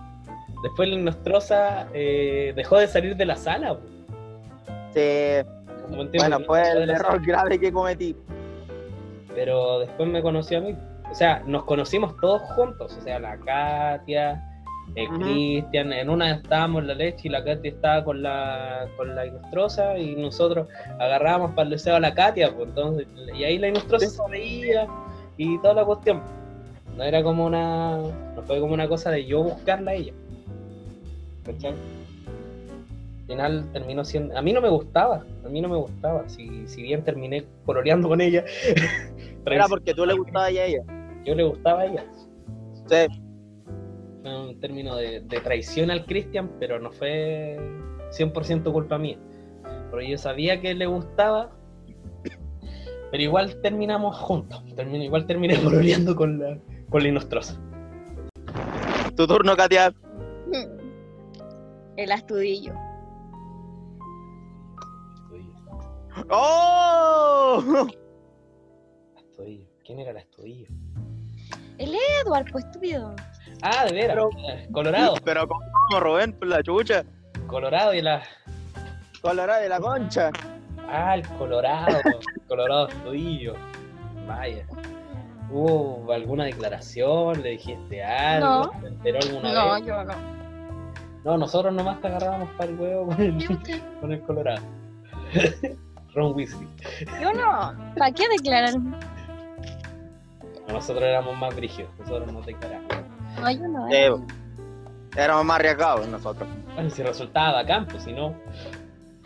[0.64, 3.78] Después la Inostrosa eh, dejó de salir de la sala.
[3.78, 3.82] po.
[4.94, 5.42] Sí,
[6.18, 8.16] bueno, fue el error grave que cometí.
[9.36, 10.76] Pero después me conoció a mí.
[11.12, 12.96] O sea, nos conocimos todos juntos.
[12.98, 14.44] O sea, la Katia,
[14.96, 15.08] el.
[15.10, 15.94] Cristian.
[15.94, 19.98] En una estábamos en la leche y la Katia estaba con la, con la Inostrosa
[19.98, 20.68] y nosotros
[21.00, 22.54] agarrábamos para el deseo a la Katia.
[22.56, 24.16] Pues, entonces, y ahí la Inostrosa Sí.
[24.18, 24.88] se reía
[25.38, 26.22] y toda la cuestión.
[26.96, 27.98] No era como una.
[28.36, 30.14] No fue como una cosa de yo buscarla a ella.
[31.46, 31.74] ¿Cachai?
[33.34, 34.38] Al final terminó siendo.
[34.38, 35.26] A mí no me gustaba.
[35.44, 36.28] A mí no me gustaba.
[36.30, 38.44] Si, si bien terminé coloreando con ella.
[39.46, 40.84] Era porque tú le gustabas a ella.
[41.26, 42.06] Yo le gustaba a ella.
[42.88, 43.08] Sí,
[44.22, 47.58] Fue un término de, de traición al Cristian, pero no fue
[48.12, 49.18] 100% culpa mía.
[49.90, 51.52] Porque yo sabía que le gustaba,
[53.12, 54.64] pero igual terminamos juntos.
[54.76, 56.58] Terminé, igual terminé coloreando con la,
[56.90, 57.60] con la Inostrosa.
[59.16, 59.94] tu turno, Katia.
[61.96, 62.74] El astudillo.
[66.30, 67.64] ¡Oh!
[69.18, 69.68] Astudillo.
[69.86, 70.68] ¿Quién era la Astudillo?
[71.78, 73.16] Edward, pues estúpido.
[73.62, 74.18] Ah, de veras.
[74.72, 75.16] Colorado.
[75.26, 77.04] Pero como Rubén, por la chucha.
[77.48, 78.24] Colorado y la.
[79.22, 80.32] Colorado de la concha.
[80.88, 82.00] Ah, el Colorado.
[82.48, 83.56] Colorado Astudillo.
[84.28, 84.66] Vaya.
[85.50, 87.42] ¿Hubo alguna declaración?
[87.44, 88.72] ¿Le dijiste algo?
[88.74, 88.82] No.
[88.82, 89.86] ¿Se enteró alguna No, vez?
[89.86, 90.14] yo no.
[91.26, 93.48] No, nosotros nomás te agarrábamos para el huevo con el,
[94.02, 94.62] con el Colorado.
[96.14, 96.68] Ron Weasley.
[97.22, 97.74] Yo no.
[97.98, 98.98] ¿Para qué declararme?
[100.68, 102.88] Nosotros éramos más brígidos, nosotros nos declaramos.
[103.40, 103.88] No, yo no.
[103.88, 104.10] Sí, eh.
[104.10, 104.26] bo.
[105.16, 106.50] Éramos más arriesgados nosotros.
[106.74, 108.36] Bueno, si resultaba bacán, pues si no.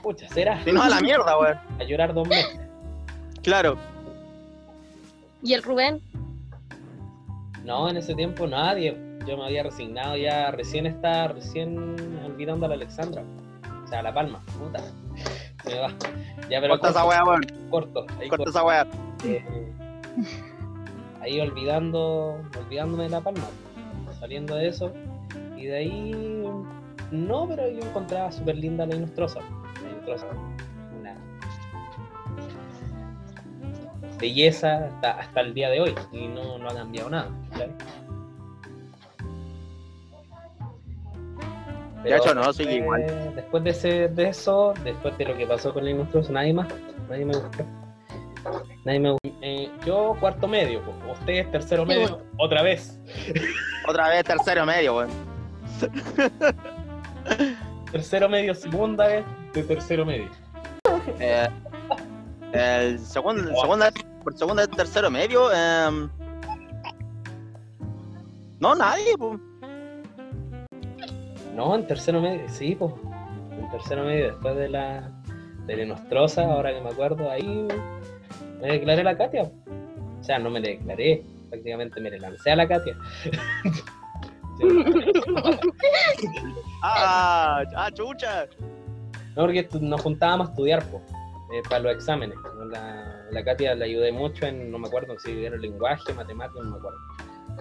[0.01, 0.61] Pucha, será.
[0.63, 1.57] Si no, a la mierda, weón.
[1.79, 2.59] A llorar dos meses.
[3.41, 3.77] Claro.
[5.41, 6.01] ¿Y el Rubén?
[7.63, 8.97] No, en ese tiempo nadie.
[9.25, 11.95] Yo me había resignado ya, recién estaba, recién
[12.25, 13.23] olvidando a la Alexandra.
[13.83, 14.81] O sea, a la palma, puta.
[15.67, 15.89] Se me va.
[16.49, 17.41] Ya, pero Corta esa corto, weá, weón.
[17.69, 18.05] corto.
[18.19, 18.49] Ahí Corta corto.
[18.51, 18.87] esa weá.
[19.25, 19.43] Eh,
[21.21, 23.45] ahí olvidando, olvidándome de La Palma,
[24.19, 24.91] saliendo de eso.
[25.57, 26.45] Y de ahí,
[27.11, 29.39] no, pero yo encontraba súper linda la Inostrosa.
[29.83, 30.27] La Inostrosa,
[30.99, 31.15] una
[34.19, 37.29] belleza hasta, hasta el día de hoy y no, no ha cambiado nada.
[41.97, 42.11] ¿Cachai?
[42.11, 43.33] De hecho, no, después- sigue igual.
[43.35, 46.67] Después de, ese, de eso, después de lo que pasó con la Inostrosa, nadie más,
[47.09, 47.65] nadie me gustó.
[48.85, 49.27] Nadie me gustó.
[49.41, 52.23] Eh, yo cuarto medio, pues, ustedes tercero Sí, medio, bueno.
[52.37, 52.99] otra vez.
[53.87, 55.09] Otra vez tercero medio, weón.
[57.91, 60.29] Tercero medio, segunda vez de tercero medio.
[61.19, 61.47] Eh,
[62.53, 63.91] el segundo, segunda,
[64.23, 65.51] por segunda y tercero medio.
[65.53, 66.09] em,
[68.59, 69.39] no, nadie, pues.
[71.57, 72.93] No, en tercero medio, sí, pues.
[73.51, 75.11] En tercero medio, después de la
[75.65, 77.67] de la Nostrosa, ahora que me acuerdo, ahí
[78.61, 79.41] me declaré a la Katia.
[79.41, 82.95] O sea, no me declaré, prácticamente me le lancé a la Katia.
[86.83, 88.47] Ah, ah, chucha.
[89.35, 91.01] No, porque nos juntábamos a estudiar po,
[91.53, 92.37] eh, para los exámenes.
[92.71, 96.71] La, la Katia la ayudé mucho en, no me acuerdo si era lenguaje, matemáticas, no
[96.71, 96.99] me acuerdo.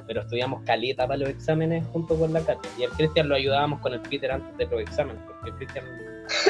[0.07, 2.71] Pero estudiamos caleta para los exámenes junto con la Katia.
[2.79, 5.85] Y el Cristian lo ayudábamos con el Peter antes de los exámenes, porque el Cristian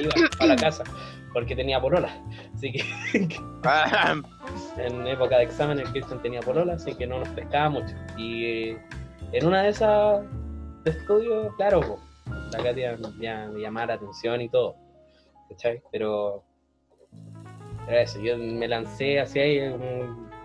[0.01, 0.85] iba a la casa
[1.37, 2.09] porque tenía polola.
[2.55, 2.83] Así que
[4.79, 7.95] en época de examen el Cristian tenía polola, así que no nos pescaba mucho.
[8.17, 8.79] Y eh,
[9.33, 10.23] en una de esas
[10.85, 12.01] de estudio, claro, po,
[12.53, 14.77] la Katia ya me llamaba la atención y todo,
[15.51, 15.83] ¿cachai?
[15.93, 16.43] Pero
[17.87, 19.61] era eso, yo me lancé así ahí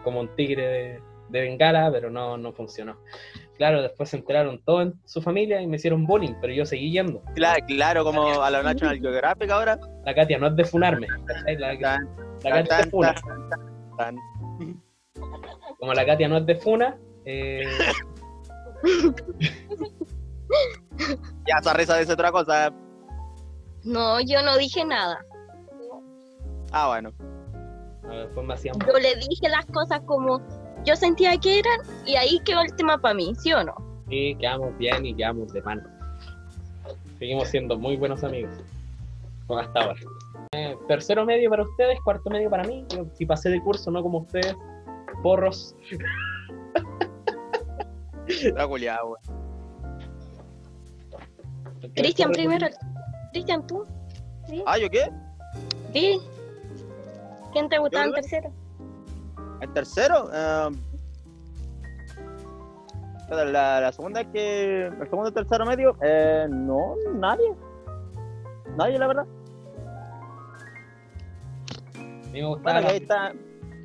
[0.04, 1.00] como un tigre de,
[1.32, 2.98] de bengala, pero no, no funcionó.
[3.58, 6.92] Claro, después se enteraron todos en su familia y me hicieron bullying, pero yo seguí
[6.92, 7.22] yendo.
[7.36, 9.80] Claro, claro, como a la National Geographic ahora.
[10.06, 11.08] La Katia no es de funarme.
[11.60, 13.14] La, la Katia es de funa.
[13.14, 14.16] tan, tan, tan.
[15.80, 17.64] Como la Katia no es de funa, eh,
[21.48, 22.74] Ya, esa risa dice otra cosa.
[23.84, 25.26] No, yo no dije nada.
[26.72, 27.12] Ah, bueno.
[28.04, 30.40] a ver, después me hacían Yo le dije las cosas como
[30.86, 33.76] yo sentía que eran y ahí quedó el tema para mí, ¿sí o no?
[34.10, 35.84] Sí, quedamos bien y quedamos de mano.
[37.20, 38.52] Seguimos siendo muy buenos amigos.
[39.48, 40.00] Como hasta ahora.
[40.54, 42.86] Eh, tercero medio para ustedes, cuarto medio para mí.
[42.90, 44.56] Yo, si pasé de curso, no como ustedes.
[45.22, 45.76] Porros.
[48.28, 49.42] Está culiado, weón.
[51.96, 52.68] Cristian primero.
[53.32, 53.86] Cristian, tú.
[54.66, 55.10] Ah, ¿yo qué?
[55.94, 56.20] ¿Sí?
[57.54, 58.52] ¿Quién te gustaba en tercero?
[59.62, 60.30] ¿El tercero?
[63.20, 64.88] espera, la, la segunda que.
[64.88, 65.96] El segundo y tercero medio.
[66.02, 67.54] Eh, no, nadie.
[68.76, 69.26] Nadie, la verdad.
[71.96, 72.00] A
[72.34, 73.44] mí me gustaba, Bueno, que la, ahí está, a mí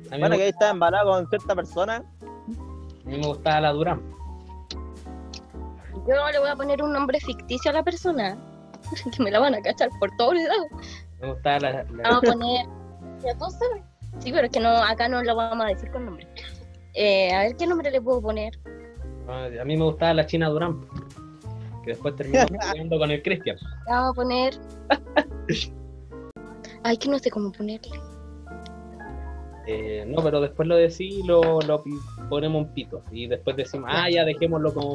[0.09, 1.95] bueno, me, que ahí está embalado con cierta persona.
[1.97, 4.01] a mí me gustaba la Durán.
[6.07, 8.37] Yo le voy a poner un nombre ficticio a la persona.
[9.15, 10.67] Que me la van a cachar por todos lados.
[11.19, 12.65] Me gustaba la, la- Vamos a poner.
[13.19, 13.83] Ya tú sabes.
[14.19, 16.27] Sí, pero es que no, acá no lo vamos a decir con nombre.
[16.93, 18.53] Eh, a ver qué nombre le puedo poner.
[19.27, 20.85] a mí me gustaba la China Durán.
[21.83, 23.57] Que después terminó jugando con el Cristian.
[23.87, 24.53] Vamos a poner.
[26.83, 27.91] Ay, que no sé cómo ponerle.
[29.67, 31.83] Eh, no, pero después lo decís y lo, lo
[32.29, 33.03] ponemos un pito.
[33.11, 34.93] Y después decimos, ah, ya dejémoslo como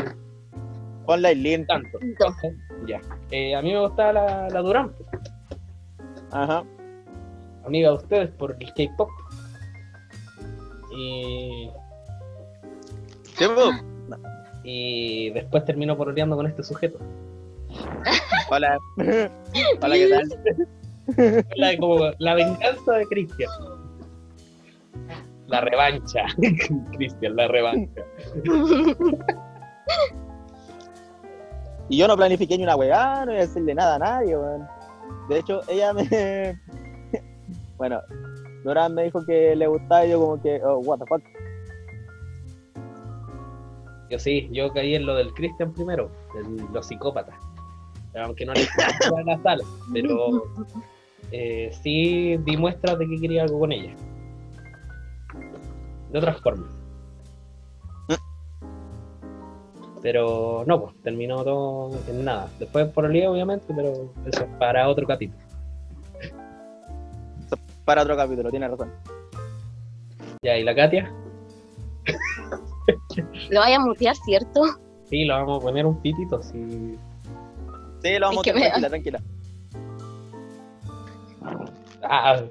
[1.06, 1.66] Ponla link.
[1.66, 1.98] tanto.
[1.98, 2.24] Pito.
[2.86, 3.00] Ya.
[3.30, 4.92] Eh, a mí me gustaba la, la Durán,
[6.30, 6.64] Ajá.
[7.64, 9.10] Amiga de ustedes por el K-pop.
[10.94, 11.70] Y,
[13.36, 13.82] pues.
[14.62, 16.98] y después terminó pololeando con este sujeto.
[18.50, 18.78] Hola.
[19.80, 21.48] Hola, ¿qué tal?
[21.56, 23.50] La, como la venganza de Cristian.
[25.48, 26.24] La revancha.
[26.92, 28.02] Cristian, la revancha.
[31.88, 34.66] Y yo no planifiqué ni una weá, no iba a decirle nada a nadie, weón.
[35.28, 36.58] De hecho, ella me.
[37.82, 38.00] Bueno,
[38.62, 41.20] Nora me dijo que le gustaba y yo, como que, oh, what the fuck.
[44.08, 46.08] Yo sí, yo caí en lo del Cristian primero,
[46.38, 47.34] en los psicópatas.
[48.14, 50.44] Aunque no le a la sala, pero
[51.32, 53.92] eh, sí di muestras de que quería algo con ella.
[56.12, 56.70] De otras formas.
[60.02, 62.48] Pero no, pues terminó todo en nada.
[62.60, 65.41] Después por el día, obviamente, pero eso es para otro capítulo.
[67.84, 68.92] Para otro capítulo, tiene razón.
[70.42, 71.12] Ya, ¿y la Katia?
[73.50, 74.62] Lo vaya a mutear, ¿cierto?
[75.08, 76.42] Sí, lo vamos a poner un pitito.
[76.42, 76.96] Sí.
[78.02, 79.20] Sí, lo vamos a Es me- tranquila, tranquila.
[82.02, 82.42] Ah,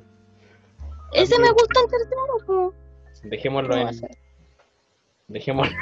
[1.14, 2.74] Ese me gusta en tercero.
[3.24, 3.90] dejémoslo en,
[5.28, 5.76] Dejémoslo.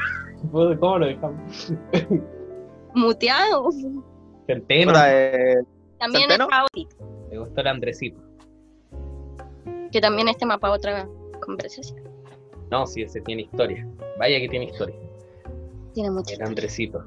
[0.80, 1.74] ¿Cómo lo dejamos?
[2.96, 3.70] Muteado.
[4.48, 4.94] Centeno.
[5.06, 5.58] Eh,
[6.00, 6.46] También ¿Centeno?
[6.46, 6.88] está Oti,
[7.32, 8.22] Me gustó el Andresito.
[9.92, 11.08] Que también es tema para otra
[11.42, 12.00] conversación.
[12.72, 13.88] No, sí, ese tiene historia.
[14.20, 14.96] Vaya que tiene historia.
[15.94, 16.36] Tiene mucho.
[16.36, 17.04] El Andresito.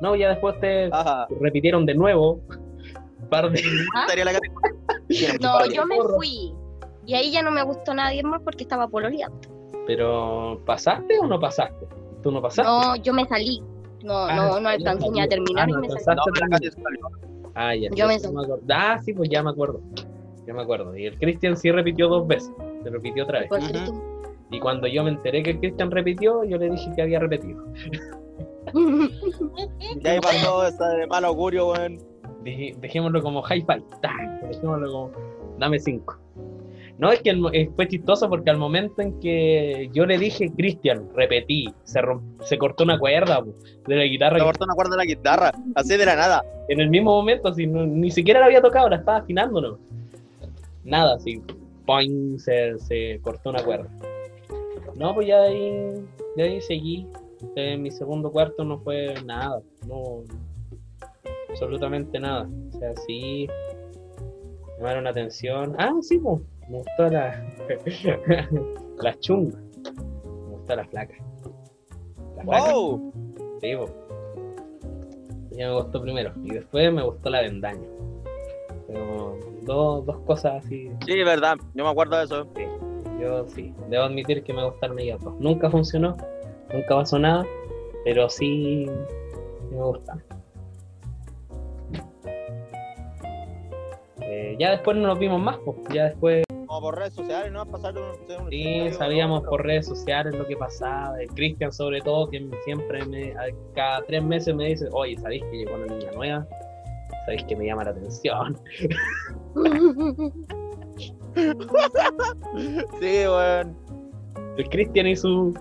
[0.00, 1.26] No, ya después te ajá.
[1.40, 2.40] repitieron de nuevo.
[3.20, 3.62] Un par de.
[3.62, 6.54] Mucha No, yo me fui.
[7.06, 9.38] Y ahí ya no me gustó nadie más porque estaba pololeando.
[9.86, 11.86] Pero, ¿pasaste o no pasaste?
[12.22, 12.62] ¿Tú no pasaste?
[12.70, 13.62] No, yo me salí.
[14.02, 16.16] No, Ah, no, no alcancé ni a terminar Ah, y no me salí.
[17.00, 17.08] No.
[17.54, 17.90] Ah, ya.
[17.94, 18.60] Yo me acuerdo.
[18.70, 19.80] Ah, sí, pues ya me acuerdo.
[20.46, 20.96] Ya me acuerdo.
[20.96, 22.52] Y el Christian sí repitió dos veces.
[22.82, 23.48] Se repitió otra vez.
[24.50, 27.64] Y cuando yo me enteré que el Christian repitió, yo le dije que había repetido.
[28.74, 31.98] Y ahí pasó esa de mal augurio, weón.
[32.44, 33.82] Dejémoslo como hi-fi.
[34.02, 34.12] ta,
[34.48, 35.10] Dejémoslo como
[35.58, 36.18] dame cinco.
[36.98, 41.08] No, es que eh, fue chistoso porque al momento en que yo le dije Christian,
[41.14, 43.52] repetí, se, romp- se cortó una cuerda po,
[43.88, 44.38] de la guitarra.
[44.38, 46.44] Le cortó una cuerda de la guitarra, así de la nada.
[46.68, 49.78] En el mismo momento, así, no- ni siquiera la había tocado, la estaba afinando, ¿no?
[50.84, 51.42] Nada, así,
[51.86, 52.38] ¡poing!
[52.38, 53.88] Se, se cortó una cuerda.
[54.96, 56.06] No, pues ya de ahí,
[56.36, 57.06] de ahí seguí.
[57.56, 60.22] En mi segundo cuarto no fue nada, no,
[61.50, 62.48] absolutamente nada.
[62.74, 63.46] O sea, sí,
[64.78, 65.74] llamaron la atención.
[65.78, 67.44] Ah, sí, pues, me gustó la,
[69.02, 71.14] la chunga, me gustó la flaca.
[72.36, 72.72] La flaca.
[72.72, 73.12] ¡Wow!
[73.60, 73.88] Sí, po.
[75.52, 76.32] Ya me gustó primero.
[76.42, 77.86] Y después me gustó la vendaña.
[78.86, 80.90] Pero dos, dos cosas así.
[81.06, 82.46] Sí, verdad, yo me acuerdo de eso.
[83.20, 85.34] Yo sí, debo admitir que me gustaron ellas dos.
[85.38, 86.16] Nunca funcionó,
[86.72, 87.46] nunca pasó nada,
[88.04, 90.22] pero sí, sí me gustan.
[94.20, 95.76] Eh, ya después no nos vimos más, pues.
[95.92, 97.64] Ya después Como por redes sociales, ¿no?
[97.66, 101.20] Pasar de un, de un sí sabíamos por redes sociales lo que pasaba.
[101.20, 103.34] El Cristian, sobre todo, que siempre me,
[103.74, 106.46] cada tres meses me dice: Oye, ¿sabéis que llegó una niña nueva?
[107.26, 108.58] ¿Sabéis que me llama la atención?
[113.00, 113.76] Sí, weón.
[114.56, 115.52] el Cristian y su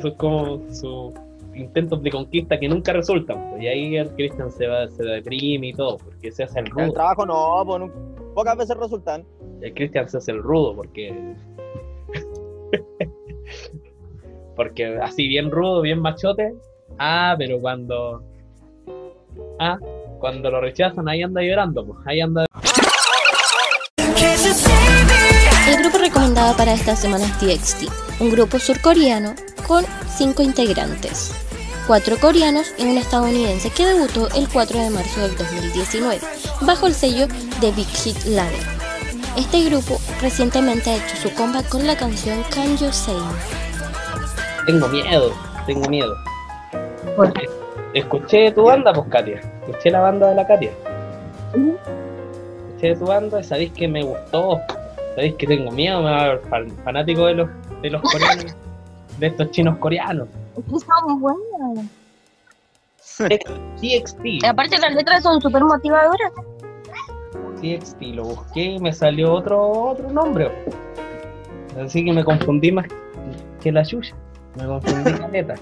[0.00, 1.14] sus como sus
[1.54, 5.68] intentos de conquista que nunca resultan pues, y ahí el Cristian se va se deprime
[5.68, 7.90] y todo porque se hace el El rudo trabajo no, pues,
[8.34, 9.24] pocas veces resultan.
[9.62, 11.34] el Cristian se hace el rudo porque
[14.56, 16.54] porque así bien rudo bien machote
[16.98, 18.22] ah pero cuando
[19.58, 19.78] ah
[20.18, 22.44] cuando lo rechazan ahí anda llorando pues ahí anda
[26.50, 29.34] recomendado para esta semana es TXT, un grupo surcoreano
[29.66, 31.32] con cinco integrantes,
[31.86, 36.20] cuatro coreanos y un estadounidense que debutó el 4 de marzo del 2019
[36.62, 37.26] bajo el sello
[37.60, 38.80] de Big Hit Ladder.
[39.36, 43.14] Este grupo recientemente ha hecho su comeback con la canción Can You Say
[44.66, 45.32] tengo miedo
[45.66, 46.16] tengo miedo.
[47.16, 47.32] ¿Por
[47.94, 49.40] escuché tu banda pues Katia.
[49.66, 50.70] Escuché la banda de la Katia.
[51.54, 54.60] Escuché tu banda y sabéis que me gustó
[55.20, 57.48] sabéis que tengo miedo me va a ver fan- fanático de los
[57.82, 58.56] de los coreanos
[59.18, 61.86] de estos chinos coreanos Son buenas.
[63.80, 66.32] TXT Aparte las letras son súper motivadoras.
[67.60, 69.60] TXT lo busqué y me salió otro
[69.90, 70.50] otro nombre
[71.84, 72.86] así que me confundí más
[73.62, 74.14] que la chucha
[74.56, 75.54] me confundí caleta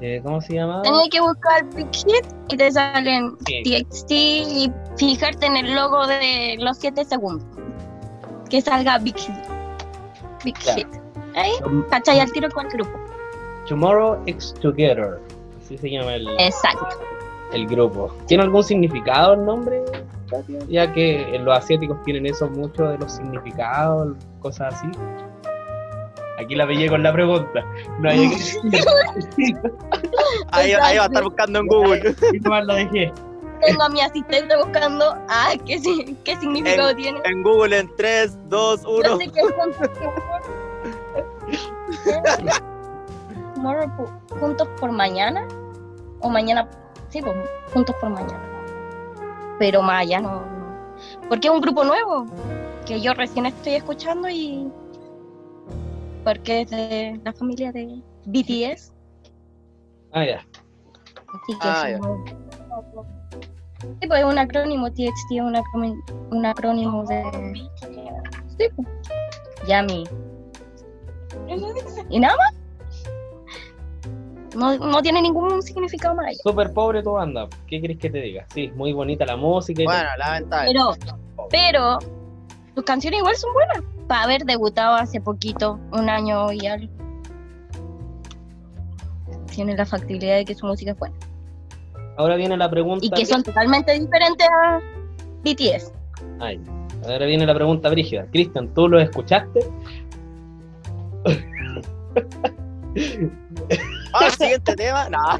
[0.00, 0.82] eh, ¿cómo se llamaba?
[0.82, 3.62] Tenías que buscar Big Hit y te salen Sí.
[3.64, 7.44] TXT y fijarte en el logo de los 7 segundos.
[8.50, 9.34] Que salga Big Hit.
[10.44, 10.78] Big Claro.
[10.78, 10.88] Hit.
[11.36, 11.52] Ahí,
[11.90, 12.20] ¿cachai?
[12.20, 12.90] Al tiro con el grupo.
[13.68, 15.18] Tomorrow X Together
[15.68, 16.88] así se llama el, Exacto.
[17.52, 18.10] el grupo.
[18.26, 19.84] ¿Tiene algún significado el nombre?
[20.68, 24.86] Ya que en los asiáticos tienen eso mucho de los significados, cosas así.
[26.38, 27.64] Aquí la pillé con la pregunta.
[27.98, 28.30] No hay
[30.52, 32.14] Ahí, ahí va a estar buscando en Google.
[32.32, 33.12] y nomás la dejé.
[33.60, 35.16] Tengo a mi asistente buscando.
[35.28, 35.80] Ah, ¿qué,
[36.24, 37.20] qué significado tiene?
[37.24, 39.16] En Google en 3, 2, Yo 1.
[39.18, 39.72] sé que son-
[43.54, 43.90] Tomorrow
[44.40, 45.46] juntos por mañana.
[46.20, 46.68] O mañana.
[47.10, 47.34] Sí, pues,
[47.72, 48.40] juntos por mañana.
[49.58, 51.28] Pero más allá no, no.
[51.28, 52.26] Porque es un grupo nuevo.
[52.86, 54.70] Que yo recién estoy escuchando y.
[56.24, 58.92] Porque es de la familia de BTS.
[60.12, 60.36] Ah, ya.
[61.28, 62.24] Así que Ah, es un-
[63.80, 67.22] Sí, pues es un acrónimo, TXT es un un acrónimo de...
[68.58, 68.88] Sí, pues.
[69.66, 70.04] Yami.
[72.10, 72.54] ¿Y nada más?
[74.56, 76.38] No, no tiene ningún significado más allá.
[76.42, 77.48] Súper pobre tu banda.
[77.66, 78.46] ¿Qué querés que te diga?
[78.52, 79.84] Sí, muy bonita la música y.
[79.84, 80.72] Bueno, lamentable.
[80.72, 80.96] Pero,
[81.50, 81.98] pero,
[82.74, 83.78] sus canciones igual son buenas.
[84.08, 86.92] Para haber debutado hace poquito, un año y algo.
[89.58, 91.16] tiene la factibilidad de que su música es buena.
[92.18, 93.06] Ahora viene la pregunta.
[93.06, 94.80] Y que son totalmente diferentes a
[95.44, 95.92] BTS.
[96.40, 96.60] Ay,
[97.04, 98.26] ahora viene la pregunta brígida.
[98.32, 99.60] Cristian, ¿tú lo escuchaste?
[104.14, 105.08] Ah, siguiente tema.
[105.08, 105.18] No.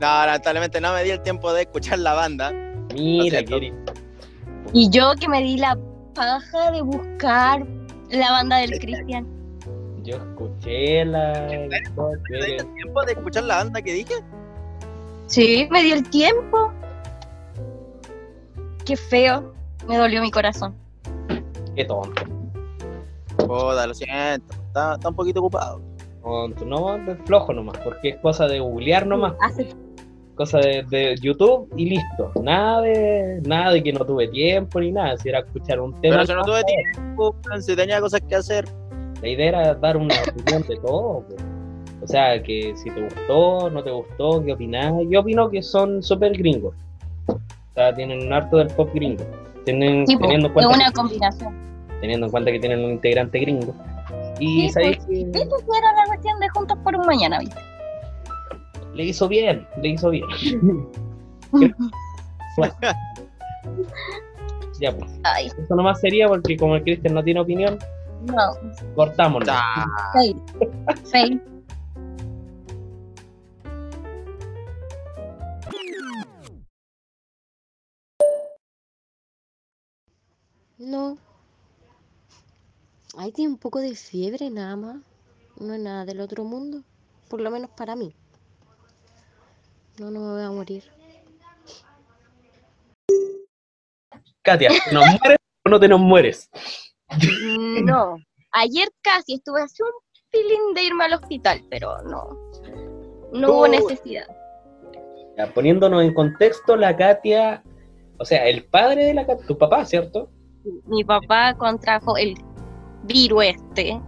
[0.00, 2.52] No, lamentablemente no me di el tiempo de escuchar la banda.
[2.92, 3.40] Mira.
[4.72, 5.78] Y yo que me di la
[6.14, 7.64] paja de buscar
[8.10, 9.24] la banda del Cristian.
[10.04, 11.48] Yo escuché la.
[11.48, 14.14] ¿Me di el tiempo de escuchar la banda que dije?
[15.26, 16.70] Sí, me dio el tiempo.
[18.84, 19.54] Qué feo.
[19.88, 20.74] Me dolió mi corazón.
[21.74, 22.22] Qué tonto.
[23.46, 24.52] Joda, lo siento.
[24.66, 25.80] Está, está un poquito ocupado.
[26.22, 26.66] Tonto.
[26.66, 29.34] No, es flojo nomás, porque es cosa de googlear nomás.
[29.40, 29.68] Hace
[30.34, 32.32] Cosa de, de YouTube y listo.
[32.42, 35.16] Nada de, nada de que no tuve tiempo ni nada.
[35.16, 36.16] Si era escuchar un tema.
[36.16, 38.66] Pero si no tuve tiempo, si tenía cosas que hacer.
[39.24, 41.24] La idea era dar una opinión de todo.
[41.26, 41.42] pues.
[42.02, 44.92] O sea, que si te gustó, no te gustó, qué opinás.
[45.08, 46.74] Yo opino que son súper gringos.
[47.28, 47.38] O
[47.74, 49.24] sea, tienen un harto del pop gringo.
[49.64, 51.54] Tienen, tipo, teniendo, en es cuenta una que, combinación.
[52.02, 53.74] teniendo en cuenta que tienen un integrante gringo.
[54.38, 57.38] Y Sí, sabéis pues, que ¿Viste que era la cuestión de Juntos por un Mañana,
[57.38, 57.56] viste?
[58.92, 60.26] le hizo bien, le hizo bien.
[61.50, 61.74] Bueno.
[64.80, 65.10] ya, pues.
[65.24, 67.78] Ay, Eso nomás sería porque como el Cristian no tiene opinión,
[68.26, 68.94] no.
[68.94, 69.52] cortámoslo.
[69.52, 70.42] Ah, Fail.
[71.10, 71.42] Fail.
[80.78, 81.16] No.
[83.16, 84.96] Ahí tiene un poco de fiebre nada más.
[85.58, 86.82] No es nada del otro mundo.
[87.28, 88.14] Por lo menos para mí.
[89.98, 90.84] No, no me voy a morir.
[94.42, 96.50] Katia, ¿te nos mueres o no te nos mueres?
[97.84, 98.16] No.
[98.52, 99.88] Ayer casi estuve así un
[100.30, 102.28] feeling de irme al hospital, pero no.
[103.32, 104.26] No hubo necesidad.
[105.36, 107.62] Ya, poniéndonos en contexto, la Katia,
[108.18, 110.28] o sea, el padre de la Katia, tu papá, ¿cierto?
[110.86, 112.34] Mi papá contrajo el
[113.02, 114.00] virus este.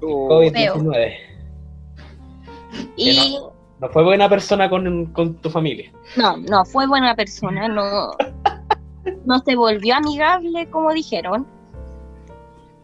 [0.00, 1.12] tú- COVID-19.
[2.96, 3.38] Y
[3.80, 5.92] No fue buena persona con, con tu familia.
[6.16, 8.12] no, no fue buena persona, no,
[9.26, 11.46] no se volvió amigable como dijeron.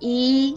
[0.01, 0.55] Y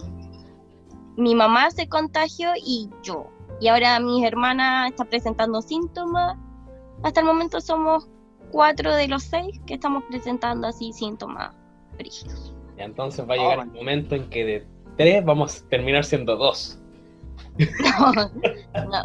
[1.16, 3.26] mi mamá se contagió y yo.
[3.60, 6.36] Y ahora mi hermana está presentando síntomas.
[7.02, 8.08] Hasta el momento somos
[8.50, 11.54] cuatro de los seis que estamos presentando así síntomas
[11.98, 12.54] brígidos.
[12.78, 14.66] Y entonces va a llegar Oh, el momento en que de
[14.96, 16.78] tres vamos a terminar siendo dos.
[17.58, 18.12] No,
[18.84, 19.02] no.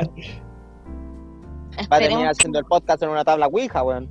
[1.92, 4.10] Va a terminar haciendo el podcast en una tabla Ouija, weón.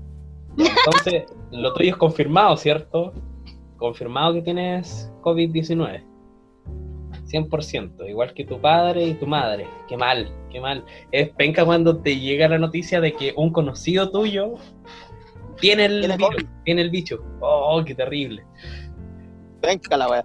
[0.57, 3.13] Entonces, lo tuyo es confirmado, ¿cierto?
[3.77, 6.06] Confirmado que tienes COVID-19.
[7.27, 9.67] 100%, igual que tu padre y tu madre.
[9.89, 10.85] Qué mal, qué mal.
[11.13, 14.55] Es penca cuando te llega la noticia de que un conocido tuyo
[15.61, 17.23] tiene el, Tiene virus, tiene el bicho.
[17.41, 18.45] Oh, qué terrible.
[19.63, 20.25] Venga la weá.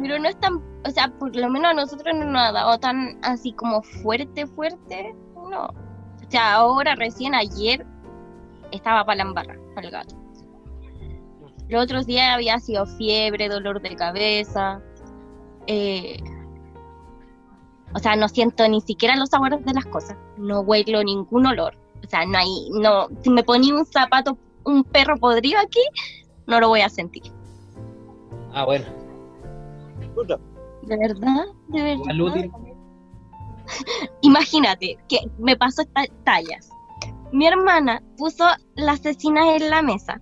[0.00, 2.78] Pero no es tan, o sea, por lo menos a nosotros no nos ha dado
[2.78, 5.14] tan así como fuerte, fuerte,
[5.50, 5.66] no.
[5.66, 7.84] O sea, ahora recién ayer
[8.70, 10.17] estaba para la embarra, el gato.
[11.68, 14.80] Los otros días había sido fiebre, dolor de cabeza.
[15.66, 16.18] eh,
[17.94, 20.16] o sea, no siento ni siquiera los sabores de las cosas.
[20.36, 21.74] No huelo ningún olor.
[22.04, 25.80] O sea, no hay, no, si me ponía un zapato, un perro podrido aquí,
[26.46, 27.24] no lo voy a sentir.
[28.52, 28.84] Ah, bueno.
[30.82, 31.46] ¿De verdad?
[31.68, 32.46] ¿De verdad?
[34.22, 36.70] Imagínate que me pasó estas tallas.
[37.32, 38.44] Mi hermana puso
[38.74, 40.20] las cecinas en la mesa.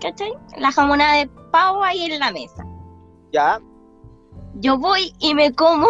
[0.00, 0.32] ¿Cachai?
[0.56, 2.64] La jamonada de pavo ahí en la mesa.
[3.32, 3.60] Ya.
[4.54, 5.88] Yo voy y me como,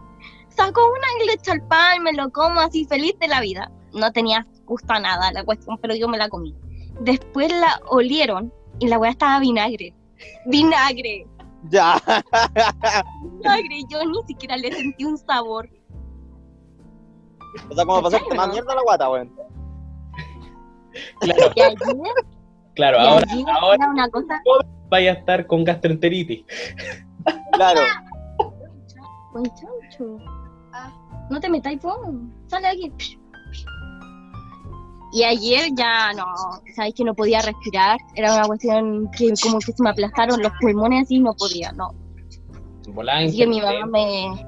[0.48, 3.70] saco una y le echo al pan, me lo como así feliz de la vida.
[3.92, 6.54] No tenía gusto a nada la cuestión, pero yo me la comí.
[7.00, 9.94] Después la olieron y la weá estaba vinagre.
[10.46, 11.26] Vinagre,
[11.70, 11.96] Ya.
[13.22, 13.82] vinagre.
[13.88, 15.68] Yo ni siquiera le sentí un sabor.
[17.68, 19.32] O sea, como ¿Cachai, pasarte más mierda la guata, weón.
[21.20, 21.74] Claro, Y ayer,
[22.74, 23.26] claro, y ahora,
[23.60, 24.40] ahora era una cosa
[24.92, 26.44] vaya a estar con gastroenteritis.
[27.52, 27.80] Claro.
[29.32, 30.18] Buen chancho.
[31.30, 31.80] No te metáis.
[32.46, 33.18] Sale aquí.
[35.14, 36.24] Y ayer ya no,
[36.74, 37.98] sabéis que no podía respirar.
[38.14, 41.94] Era una cuestión que como que se me aplastaron los pulmones así, no podía, no.
[42.88, 44.46] Volá, Así que mi mamá me,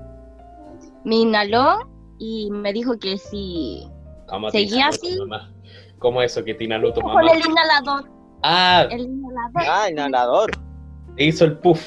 [1.05, 3.87] me inhaló y me dijo que si
[4.27, 5.19] ¿Cómo te seguía así.
[5.21, 5.55] mamá?
[5.99, 7.31] ¿Cómo eso que te inhaló tu con mamá?
[7.33, 8.11] el inhalador,
[8.47, 10.51] Ah, el inhalador, Ah, inhalador.
[11.17, 11.83] te hizo el puff.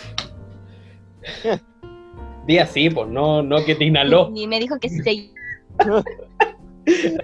[2.48, 5.32] Di así, pues, no, no que te inhaló Y me dijo que si se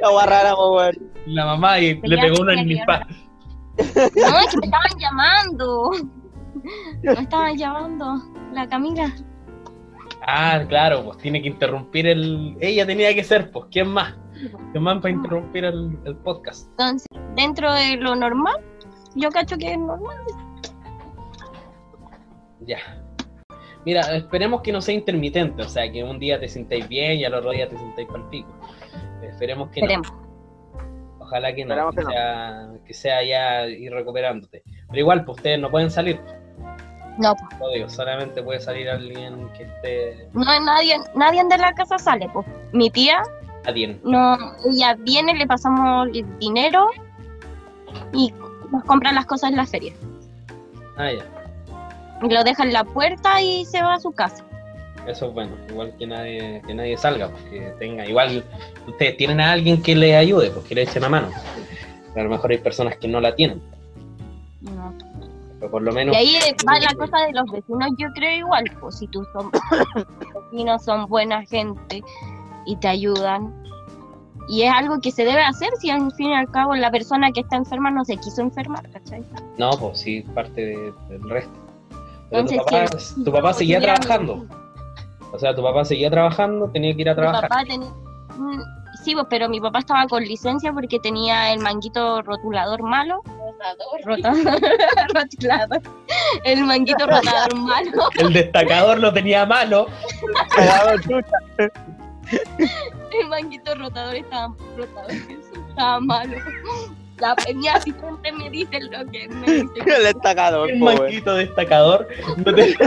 [0.01, 0.93] La weón.
[1.27, 3.07] la mamá y le pegó una en mi pa.
[3.07, 5.91] No, es que me estaban llamando.
[7.01, 8.15] Me estaban llamando.
[8.53, 9.11] La Camila.
[10.27, 12.55] Ah, claro, pues tiene que interrumpir el.
[12.61, 14.13] Ella tenía que ser, pues, ¿quién más?
[14.71, 16.67] ¿Quién más para interrumpir el, el podcast?
[16.71, 18.57] Entonces, dentro de lo normal,
[19.15, 20.17] yo cacho que es normal.
[22.61, 22.77] Ya.
[23.85, 27.25] Mira, esperemos que no sea intermitente, o sea, que un día te sintáis bien y
[27.25, 28.49] al otro día te sintáis pal pico.
[29.21, 30.09] Esperemos que Esperemos.
[30.11, 30.23] no.
[31.19, 32.09] Ojalá que no, que, que no.
[32.11, 34.63] sea, que sea ya ir recuperándote.
[34.87, 36.19] Pero igual, pues ustedes no pueden salir,
[37.17, 41.57] No, pues, lo digo, solamente puede salir alguien que esté no hay nadie, nadie de
[41.57, 42.45] la casa sale, pues.
[42.71, 43.23] Mi tía,
[43.65, 43.99] a bien.
[44.03, 44.37] no,
[44.69, 46.89] ella viene, le pasamos el dinero
[48.13, 48.33] y
[48.73, 49.93] nos compran las cosas en la feria.
[50.97, 51.23] Ah, ya.
[52.27, 54.43] Lo deja en la puerta y se va a su casa.
[55.07, 58.43] Eso es bueno, igual que nadie, que nadie salga, porque tenga, igual
[58.87, 61.27] ustedes tienen a alguien que le ayude, pues que le echen la mano.
[62.15, 63.61] A lo mejor hay personas que no la tienen,
[64.61, 64.93] No.
[65.59, 68.63] pero por lo menos Y ahí va la cosa de los vecinos, yo creo igual,
[68.79, 69.51] pues si tus son,
[70.51, 72.01] vecinos son buena gente
[72.65, 73.53] y te ayudan.
[74.47, 77.31] Y es algo que se debe hacer si al fin y al cabo la persona
[77.31, 79.23] que está enferma no se quiso enfermar, ¿cachai?
[79.57, 81.53] no, pues sí, parte de- del resto.
[82.29, 84.45] Pero tu Entonces, papá, tu papá seguía trabajando,
[85.31, 87.49] o sea, tu papá seguía trabajando, tenía que ir a Mi trabajar.
[87.49, 87.89] papá tenía...
[88.37, 88.61] Mm,
[89.03, 93.21] Sí, pues, pero mi papá estaba con licencia porque tenía el manguito rotulador malo.
[94.05, 94.61] Rotador.
[95.13, 95.81] rotulador.
[96.45, 97.91] El manguito rotador malo.
[98.17, 99.87] El destacador lo tenía malo.
[103.21, 106.37] El manguito rotador estaba, rotador, estaba malo.
[107.19, 109.71] La, mi asistente me dice lo que me dice.
[109.97, 112.07] El destacador, El manquito destacador.
[112.37, 112.75] no te-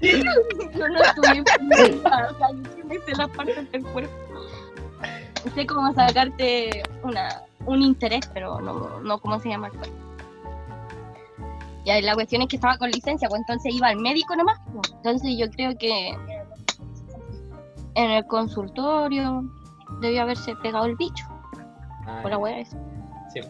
[0.00, 4.12] Yo no estuve preparada, o sea, yo me sé las partes del cuerpo.
[5.54, 9.94] Sé cómo sacarte una, un interés, pero no, no cómo se llama el cuerpo.
[11.84, 14.58] Ya, la cuestión es que estaba con licencia, pues entonces iba al médico nomás.
[14.72, 14.90] pues.
[14.96, 16.16] Entonces yo creo que
[17.94, 19.44] en el consultorio
[20.00, 21.24] debió haberse pegado el bicho.
[22.06, 22.78] Ah, Por la wea esa.
[23.32, 23.40] Sí.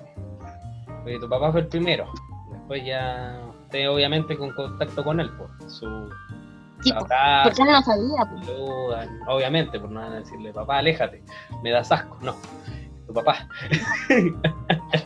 [1.05, 2.07] Oye, tu papá fue el primero.
[2.51, 6.09] Después ya usted obviamente con contacto con él, por su
[6.81, 8.25] Sí, abrazo, porque él no sabía.
[8.31, 8.49] pues.
[9.29, 11.23] obviamente, por no van a decirle, papá, aléjate,
[11.63, 12.19] me das asco.
[12.21, 12.35] No,
[13.07, 13.49] tu papá.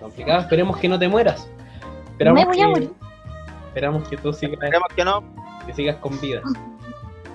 [0.00, 1.48] Complicado, esperemos que no te mueras.
[2.30, 2.92] Esperamos me voy a que- morir.
[3.68, 5.24] Esperamos que tú sigas, Esperemos que no.
[5.66, 6.40] que sigas con vida.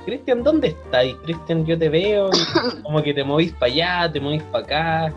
[0.05, 1.15] Cristian, ¿dónde estáis?
[1.23, 5.13] Cristian, yo te veo y como que te movís para allá, te movís para acá.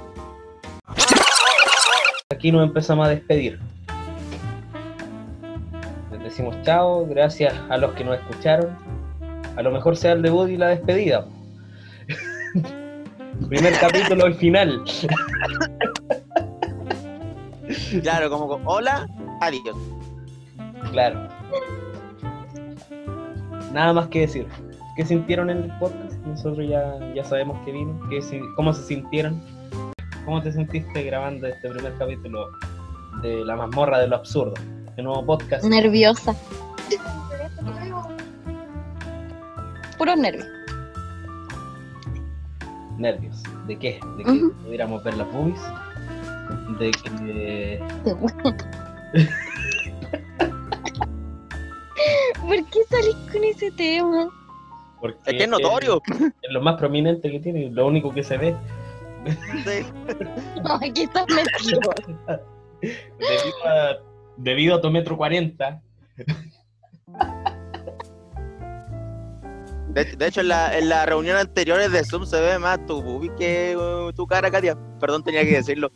[2.30, 3.60] Aquí nos empezamos a despedir.
[6.10, 8.76] Les decimos chao, gracias a los que nos escucharon.
[9.56, 11.26] A lo mejor sea el debut y la despedida.
[13.48, 14.82] Primer capítulo y final.
[18.02, 19.06] Claro, como con hola,
[19.40, 19.76] adiós.
[20.92, 21.28] Claro.
[23.72, 24.46] Nada más que decir.
[24.96, 26.14] ¿Qué sintieron en el podcast?
[26.26, 27.98] Nosotros ya, ya sabemos que vino.
[28.10, 28.20] ¿Qué
[28.56, 29.40] ¿Cómo se sintieron?
[30.24, 32.46] ¿Cómo te sentiste grabando este primer capítulo
[33.22, 34.54] de La mazmorra de lo absurdo?
[34.88, 35.64] Este nuevo podcast.
[35.64, 36.34] Nerviosa.
[39.96, 40.46] Puros nervios.
[42.98, 43.42] Nervios.
[43.66, 44.00] ¿De qué?
[44.18, 44.52] ¿De que Ujú.
[44.64, 45.60] pudiéramos ver las boobies?
[46.78, 47.82] De que...
[52.40, 54.28] ¿Por qué salís con ese tema?
[55.00, 56.02] Porque Es que es notorio.
[56.42, 58.56] Es lo más prominente que tiene, lo único que se ve.
[59.64, 59.86] Sí.
[60.82, 61.80] Aquí estás metido.
[62.80, 63.96] Debido a,
[64.36, 65.82] debido a tu metro 40.
[69.88, 73.02] De, de hecho, en la, en las reuniones anteriores de Zoom se ve más tu
[73.02, 74.78] boobie que uh, tu cara, Katia.
[75.00, 75.90] Perdón, tenía que decirlo.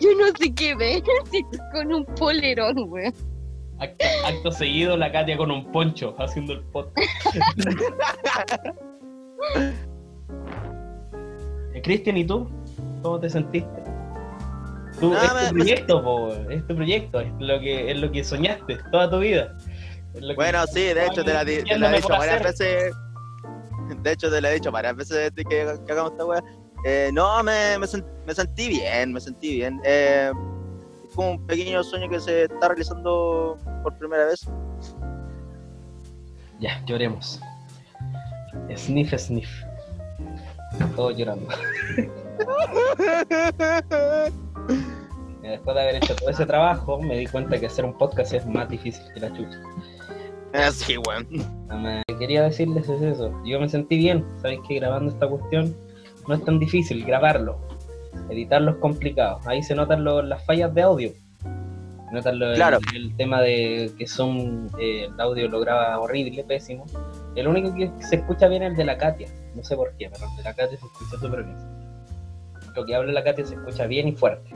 [0.00, 1.02] Yo no sé qué ver
[1.72, 3.12] con un polerón, güey.
[3.78, 7.08] Acto, acto seguido, la Katia con un poncho haciendo el podcast.
[11.74, 12.48] Eh, Cristian, ¿y tú?
[13.02, 13.82] ¿Cómo te sentiste?
[14.98, 18.10] Tú, Ah, es me- tu proyecto, po, es tu proyecto, es lo que, es lo
[18.10, 19.56] que soñaste toda tu vida.
[20.34, 22.90] Bueno, sí, de hecho, te la, di- te la he dicho varias hacer.
[22.90, 22.94] veces.
[24.02, 26.42] De hecho, te la he dicho varias veces de que, que hagamos esta wea.
[26.84, 29.80] Eh, no, me, me, sen- me sentí bien, me sentí bien.
[29.84, 30.32] Eh,
[31.08, 34.48] es como un pequeño sueño que se está realizando por primera vez.
[36.60, 37.40] Ya, lloremos.
[38.76, 39.48] Sniff, sniff.
[40.96, 41.46] Todos llorando.
[45.42, 48.46] Después de haber hecho todo ese trabajo, me di cuenta que hacer un podcast es
[48.46, 49.58] más difícil que la chucha.
[50.52, 51.26] Así, weón.
[51.68, 53.32] Nada más quería decirles es eso.
[53.44, 54.24] Yo me sentí bien.
[54.42, 55.74] Sabéis que grabando esta cuestión
[56.28, 57.58] no es tan difícil grabarlo.
[58.28, 59.40] Editarlo es complicado.
[59.46, 61.10] Ahí se notan lo- las fallas de audio.
[61.40, 62.78] Se notan lo- Claro.
[62.94, 66.86] el, el tema de que son eh, el audio lo graba horrible, pésimo.
[67.34, 69.28] El único que se escucha bien es el de la Katia.
[69.54, 71.56] No sé por qué, pero el de la Katia se escucha súper bien.
[72.76, 74.50] Lo que habla la Katia se escucha bien y fuerte.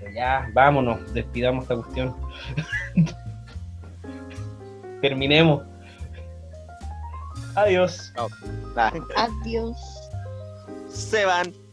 [0.00, 2.14] Pero ya, vámonos, despidamos esta cuestión.
[5.00, 5.62] Terminemos.
[7.54, 8.12] Adiós.
[8.74, 9.95] Nah, Adiós.
[10.96, 11.65] Se van.